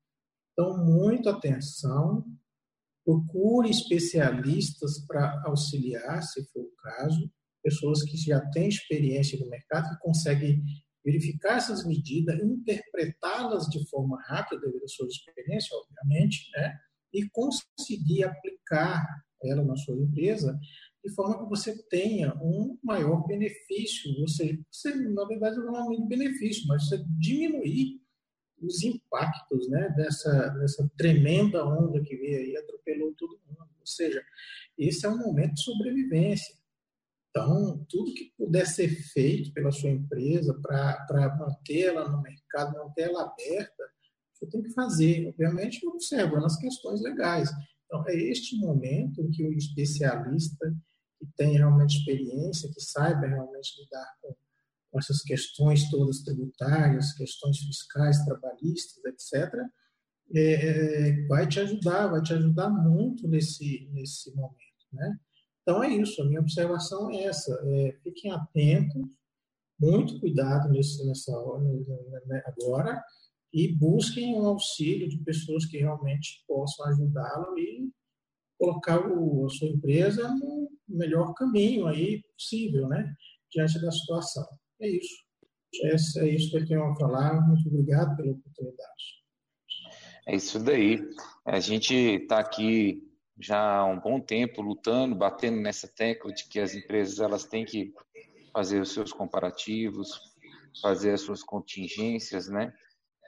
Então, 0.53 0.85
muita 0.85 1.31
atenção, 1.31 2.25
procure 3.05 3.71
especialistas 3.71 5.05
para 5.07 5.43
auxiliar, 5.47 6.23
se 6.23 6.45
for 6.53 6.63
o 6.63 6.77
caso, 6.83 7.31
pessoas 7.63 8.03
que 8.03 8.17
já 8.17 8.41
têm 8.51 8.69
experiência 8.69 9.39
no 9.39 9.49
mercado, 9.49 9.89
que 9.91 10.01
conseguem 10.01 10.63
verificar 11.05 11.57
essas 11.57 11.87
medidas, 11.87 12.39
interpretá-las 12.41 13.67
de 13.67 13.89
forma 13.89 14.21
rápida, 14.27 14.61
devido 14.61 14.85
à 14.85 14.89
sua 14.89 15.07
experiência, 15.07 15.77
obviamente, 15.77 16.51
né? 16.55 16.79
e 17.13 17.29
conseguir 17.31 18.25
aplicar 18.25 19.05
ela 19.43 19.65
na 19.65 19.77
sua 19.77 19.97
empresa 19.97 20.59
de 21.03 21.15
forma 21.15 21.43
que 21.43 21.49
você 21.49 21.83
tenha 21.89 22.35
um 22.43 22.79
maior 22.83 23.27
benefício, 23.27 24.13
ou 24.21 24.29
seja, 24.29 24.59
você, 24.71 24.95
na 24.95 25.25
verdade, 25.25 25.57
não 25.57 25.75
é 25.75 25.83
um 25.83 26.07
benefício, 26.07 26.67
mas 26.67 26.87
você 26.87 27.03
diminuir 27.19 28.01
os 28.61 28.83
impactos 28.83 29.69
né, 29.69 29.89
dessa, 29.97 30.49
dessa 30.51 30.91
tremenda 30.97 31.65
onda 31.65 32.01
que 32.03 32.17
veio 32.17 32.39
aí, 32.39 32.57
atropelou 32.57 33.15
todo 33.15 33.41
mundo. 33.47 33.69
Ou 33.81 33.87
seja, 33.87 34.23
esse 34.79 35.07
é 35.07 35.09
um 35.09 35.19
momento 35.19 35.55
de 35.55 35.63
sobrevivência. 35.63 36.55
Então, 37.31 37.87
tudo 37.89 38.13
que 38.13 38.33
puder 38.37 38.67
ser 38.67 38.89
feito 38.89 39.53
pela 39.53 39.71
sua 39.71 39.91
empresa 39.91 40.59
para 40.61 41.37
mantê-la 41.39 42.09
no 42.09 42.21
mercado, 42.21 42.77
mantê-la 42.77 43.23
aberta, 43.23 43.85
você 44.35 44.47
tem 44.47 44.63
que 44.63 44.73
fazer, 44.73 45.29
obviamente, 45.29 45.87
observando 45.87 46.45
as 46.45 46.57
questões 46.57 47.01
legais. 47.03 47.51
Então, 47.85 48.05
é 48.09 48.15
este 48.15 48.57
momento 48.57 49.29
que 49.31 49.45
o 49.45 49.53
especialista 49.53 50.75
que 51.19 51.27
tem 51.37 51.53
realmente 51.59 51.99
experiência, 51.99 52.71
que 52.73 52.81
saiba 52.81 53.27
realmente 53.27 53.81
lidar 53.83 54.17
com, 54.23 54.35
com 54.91 54.99
essas 54.99 55.23
questões 55.23 55.89
todas 55.91 56.23
tributárias, 56.23 57.13
questões 57.13 57.59
fiscais, 57.59 58.25
trabalhistas, 58.25 59.05
etc., 59.05 59.55
é, 60.33 60.53
é, 60.53 61.27
vai 61.27 61.49
te 61.49 61.59
ajudar, 61.59 62.07
vai 62.07 62.23
te 62.23 62.33
ajudar 62.33 62.71
muito 62.71 63.27
nesse, 63.27 63.89
nesse 63.93 64.35
momento, 64.35 64.87
né? 64.93 65.19
Então, 65.63 65.83
é 65.83 65.89
isso. 65.89 66.23
A 66.23 66.25
minha 66.25 66.41
observação 66.41 67.11
é 67.11 67.25
essa. 67.25 67.53
É, 67.65 67.99
fiquem 68.03 68.31
atentos, 68.31 69.03
muito 69.79 70.21
cuidado 70.21 70.69
nesse, 70.71 71.05
nessa 71.07 71.33
hora, 71.33 71.63
né, 71.63 72.21
né, 72.27 72.43
agora, 72.47 73.03
e 73.53 73.75
busquem 73.75 74.35
o 74.39 74.47
auxílio 74.47 75.09
de 75.09 75.19
pessoas 75.19 75.65
que 75.65 75.79
realmente 75.79 76.45
possam 76.47 76.87
ajudá-lo 76.87 77.59
e 77.59 77.91
colocar 78.59 79.01
o, 79.01 79.47
a 79.47 79.49
sua 79.49 79.69
empresa 79.69 80.29
no 80.29 80.71
melhor 80.89 81.35
caminho 81.35 81.87
aí 81.87 82.23
possível, 82.35 82.89
né? 82.89 83.15
Diante 83.51 83.81
da 83.81 83.91
situação. 83.91 84.47
É 84.81 84.89
isso. 84.89 85.31
É 86.19 86.29
isso 86.29 86.51
que 86.51 86.57
eu 86.57 86.67
tenho 86.67 86.85
a 86.85 86.97
falar. 86.97 87.47
Muito 87.47 87.69
obrigado 87.69 88.17
pela 88.17 88.33
oportunidade. 88.33 89.21
É 90.27 90.35
isso 90.35 90.59
daí. 90.59 91.01
A 91.45 91.61
gente 91.61 91.95
está 91.95 92.39
aqui 92.41 93.03
já 93.39 93.79
há 93.79 93.85
um 93.87 93.99
bom 93.99 94.21
tempo 94.21 94.61
lutando, 94.61 95.15
batendo 95.15 95.61
nessa 95.61 95.89
tecla 95.89 96.33
de 96.33 96.49
que 96.49 96.61
as 96.61 96.75
empresas 96.75 97.21
elas 97.21 97.45
têm 97.45 97.65
que 97.65 97.93
fazer 98.53 98.81
os 98.81 98.93
seus 98.93 99.13
comparativos, 99.13 100.21
fazer 100.83 101.13
as 101.13 101.23
suas 101.23 101.43
contingências, 101.43 102.49
né? 102.49 102.73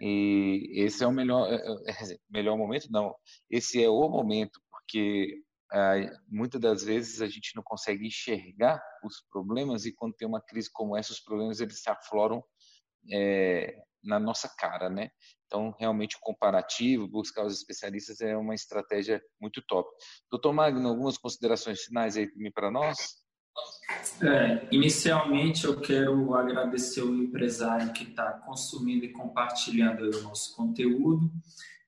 E 0.01 0.73
esse 0.75 1.05
é 1.05 1.07
o 1.07 1.13
melhor, 1.13 1.51
é, 1.51 1.57
é, 1.57 2.15
é 2.15 2.19
melhor 2.29 2.59
momento, 2.59 2.89
não. 2.91 3.15
Esse 3.49 3.83
é 3.83 3.89
o 3.89 4.09
momento, 4.09 4.61
porque 4.71 5.41
muitas 6.29 6.61
das 6.61 6.85
vezes 6.85 7.23
a 7.23 7.27
gente 7.27 7.57
não 7.57 7.63
consegue 7.63 8.07
enxergar 8.07 8.83
os 9.05 9.23
problemas 9.31 9.87
e 9.87 9.93
quando 9.93 10.15
tem 10.15 10.29
uma 10.29 10.41
crise 10.41 10.71
como 10.73 10.97
essa, 10.97 11.13
os 11.13 11.21
problemas 11.21 11.61
eles 11.61 11.83
se 11.83 11.89
afloram 11.89 12.43
é, 13.11 13.75
na 14.03 14.19
nossa 14.19 14.49
cara, 14.49 14.91
né? 14.91 15.11
Então, 15.47 15.75
realmente, 15.79 16.17
o 16.17 16.21
comparativo, 16.21 17.07
buscar 17.07 17.45
os 17.45 17.55
especialistas 17.55 18.21
é 18.21 18.37
uma 18.37 18.55
estratégia 18.55 19.23
muito 19.41 19.63
top. 19.63 19.89
Doutor 20.31 20.53
Magno, 20.53 20.89
algumas 20.89 21.19
considerações 21.19 21.83
finais 21.83 22.17
aí 22.17 22.29
para 22.53 22.71
nós? 22.71 23.23
É, 24.23 24.67
inicialmente, 24.73 25.65
eu 25.65 25.79
quero 25.81 26.35
agradecer 26.35 27.03
o 27.03 27.15
empresário 27.15 27.93
que 27.93 28.05
está 28.05 28.33
consumindo 28.47 29.05
e 29.05 29.13
compartilhando 29.13 30.05
o 30.05 30.23
nosso 30.23 30.57
conteúdo. 30.57 31.31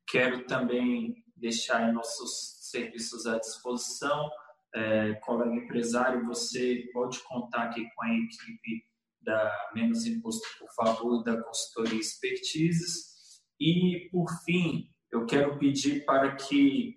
Quero 0.07 0.47
também 0.47 1.25
deixar 1.35 1.93
nossos 1.93 2.55
serviços 2.75 3.27
à 3.27 3.39
disposição. 3.39 4.29
É, 4.75 5.15
colega 5.15 5.55
empresário, 5.55 6.27
você 6.27 6.85
pode 6.93 7.21
contar 7.21 7.65
aqui 7.65 7.87
com 7.95 8.05
a 8.05 8.13
equipe 8.13 8.85
da 9.23 9.71
Menos 9.75 10.05
Imposto, 10.05 10.47
por 10.59 10.69
favor, 10.75 11.23
da 11.23 11.41
consultoria 11.43 11.99
Expertises. 11.99 13.15
E, 13.61 14.09
por 14.11 14.27
fim, 14.45 14.91
eu 15.13 15.25
quero 15.27 15.59
pedir 15.59 16.05
para 16.05 16.35
que 16.35 16.97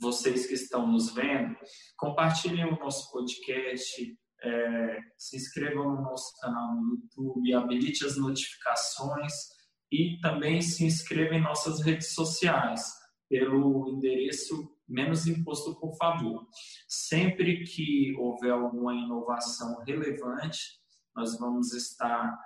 vocês 0.00 0.46
que 0.46 0.54
estão 0.54 0.86
nos 0.86 1.12
vendo 1.12 1.56
compartilhem 1.96 2.66
o 2.66 2.78
nosso 2.78 3.10
podcast, 3.10 4.16
é, 4.40 4.98
se 5.18 5.36
inscrevam 5.36 5.96
no 5.96 6.02
nosso 6.02 6.32
canal 6.40 6.76
no 6.76 6.94
YouTube, 6.94 7.54
habilite 7.54 8.06
as 8.06 8.16
notificações 8.16 9.32
e 9.90 10.20
também 10.20 10.62
se 10.62 10.84
inscrevam 10.84 11.38
em 11.38 11.42
nossas 11.42 11.80
redes 11.80 12.14
sociais. 12.14 12.96
pelo 13.28 13.90
endereço 13.90 14.77
menos 14.88 15.26
imposto 15.26 15.78
por 15.78 15.94
favor. 15.96 16.46
Sempre 16.88 17.64
que 17.64 18.14
houver 18.18 18.52
alguma 18.52 18.94
inovação 18.94 19.82
relevante, 19.84 20.58
nós 21.14 21.38
vamos 21.38 21.72
estar 21.72 22.36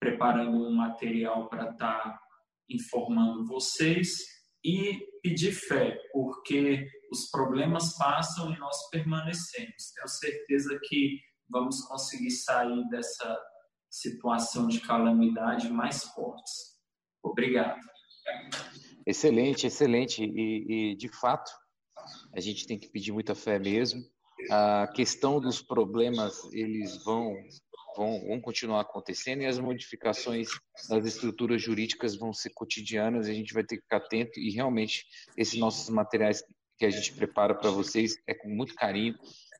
preparando 0.00 0.56
um 0.56 0.74
material 0.74 1.48
para 1.48 1.70
estar 1.70 2.20
informando 2.68 3.46
vocês 3.46 4.18
e 4.64 4.98
pedir 5.22 5.52
fé, 5.52 5.96
porque 6.12 6.86
os 7.10 7.30
problemas 7.30 7.96
passam 7.96 8.52
e 8.52 8.58
nós 8.58 8.76
permanecemos. 8.90 9.92
Tenho 9.94 10.08
certeza 10.08 10.78
que 10.82 11.20
vamos 11.48 11.80
conseguir 11.82 12.32
sair 12.32 12.88
dessa 12.88 13.38
situação 13.88 14.66
de 14.66 14.80
calamidade 14.80 15.70
mais 15.70 16.02
fortes. 16.04 16.76
Obrigado. 17.22 17.80
Excelente, 19.06 19.66
excelente. 19.66 20.24
E, 20.24 20.92
e, 20.92 20.96
de 20.96 21.08
fato, 21.08 21.50
a 22.32 22.40
gente 22.40 22.66
tem 22.66 22.78
que 22.78 22.88
pedir 22.88 23.12
muita 23.12 23.34
fé 23.34 23.58
mesmo. 23.58 24.02
A 24.50 24.86
questão 24.94 25.40
dos 25.40 25.62
problemas, 25.62 26.34
eles 26.52 27.02
vão, 27.02 27.34
vão, 27.96 28.26
vão 28.26 28.40
continuar 28.40 28.82
acontecendo 28.82 29.42
e 29.42 29.46
as 29.46 29.58
modificações 29.58 30.48
das 30.88 31.06
estruturas 31.06 31.62
jurídicas 31.62 32.16
vão 32.16 32.32
ser 32.32 32.50
cotidianas 32.50 33.28
a 33.28 33.32
gente 33.32 33.54
vai 33.54 33.64
ter 33.64 33.76
que 33.76 33.82
ficar 33.82 33.96
atento 33.96 34.38
e 34.38 34.50
realmente 34.50 35.04
esses 35.36 35.58
nossos 35.58 35.88
materiais 35.88 36.44
que 36.78 36.84
a 36.84 36.90
gente 36.90 37.14
prepara 37.14 37.54
para 37.54 37.70
vocês 37.70 38.16
é 38.26 38.34
com 38.34 38.48
muito 38.48 38.74
carinho 38.74 39.14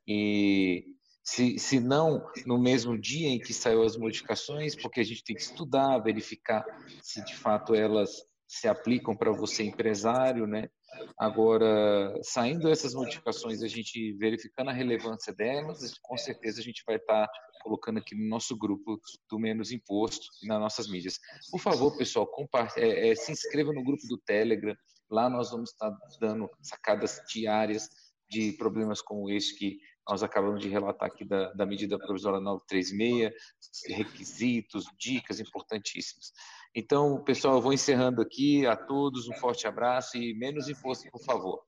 e 0.06 0.84
se, 1.26 1.58
se 1.58 1.80
não 1.80 2.24
no 2.46 2.56
mesmo 2.56 2.96
dia 2.96 3.28
em 3.28 3.40
que 3.40 3.52
saiu 3.52 3.82
as 3.82 3.96
modificações, 3.96 4.76
porque 4.76 5.00
a 5.00 5.04
gente 5.04 5.24
tem 5.24 5.34
que 5.34 5.42
estudar, 5.42 5.98
verificar 5.98 6.64
se 7.02 7.24
de 7.24 7.34
fato 7.34 7.74
elas 7.74 8.10
se 8.46 8.68
aplicam 8.68 9.16
para 9.16 9.32
você 9.32 9.64
empresário, 9.64 10.46
né? 10.46 10.68
Agora, 11.18 12.14
saindo 12.22 12.70
essas 12.70 12.94
modificações, 12.94 13.62
a 13.62 13.68
gente 13.68 14.12
verificando 14.14 14.70
a 14.70 14.72
relevância 14.72 15.32
delas, 15.32 15.98
com 16.02 16.16
certeza 16.16 16.60
a 16.60 16.64
gente 16.64 16.82
vai 16.86 16.96
estar 16.96 17.28
colocando 17.62 17.98
aqui 17.98 18.14
no 18.14 18.28
nosso 18.28 18.56
grupo 18.56 19.00
do 19.28 19.38
Menos 19.38 19.72
Imposto 19.72 20.26
e 20.42 20.46
nas 20.46 20.60
nossas 20.60 20.88
mídias. 20.88 21.18
Por 21.50 21.60
favor, 21.60 21.96
pessoal, 21.96 22.28
é, 22.76 23.10
é, 23.10 23.14
se 23.14 23.32
inscreva 23.32 23.72
no 23.72 23.82
grupo 23.82 24.06
do 24.08 24.18
Telegram. 24.18 24.76
Lá 25.10 25.28
nós 25.28 25.50
vamos 25.50 25.70
estar 25.70 25.92
dando 26.20 26.48
sacadas 26.62 27.20
diárias 27.28 27.88
de 28.28 28.52
problemas 28.52 29.00
como 29.00 29.30
este 29.30 29.56
que 29.56 29.78
nós 30.08 30.22
acabamos 30.22 30.60
de 30.60 30.68
relatar 30.68 31.08
aqui 31.08 31.24
da, 31.24 31.52
da 31.52 31.66
medida 31.66 31.98
provisória 31.98 32.40
936, 32.40 33.32
requisitos, 33.96 34.84
dicas 34.98 35.40
importantíssimas. 35.40 36.32
Então, 36.78 37.24
pessoal, 37.24 37.54
eu 37.54 37.62
vou 37.62 37.72
encerrando 37.72 38.20
aqui. 38.20 38.66
A 38.66 38.76
todos 38.76 39.26
um 39.26 39.32
forte 39.32 39.66
abraço 39.66 40.18
e 40.18 40.34
menos 40.34 40.68
imposto, 40.68 41.10
por 41.10 41.24
favor. 41.24 41.62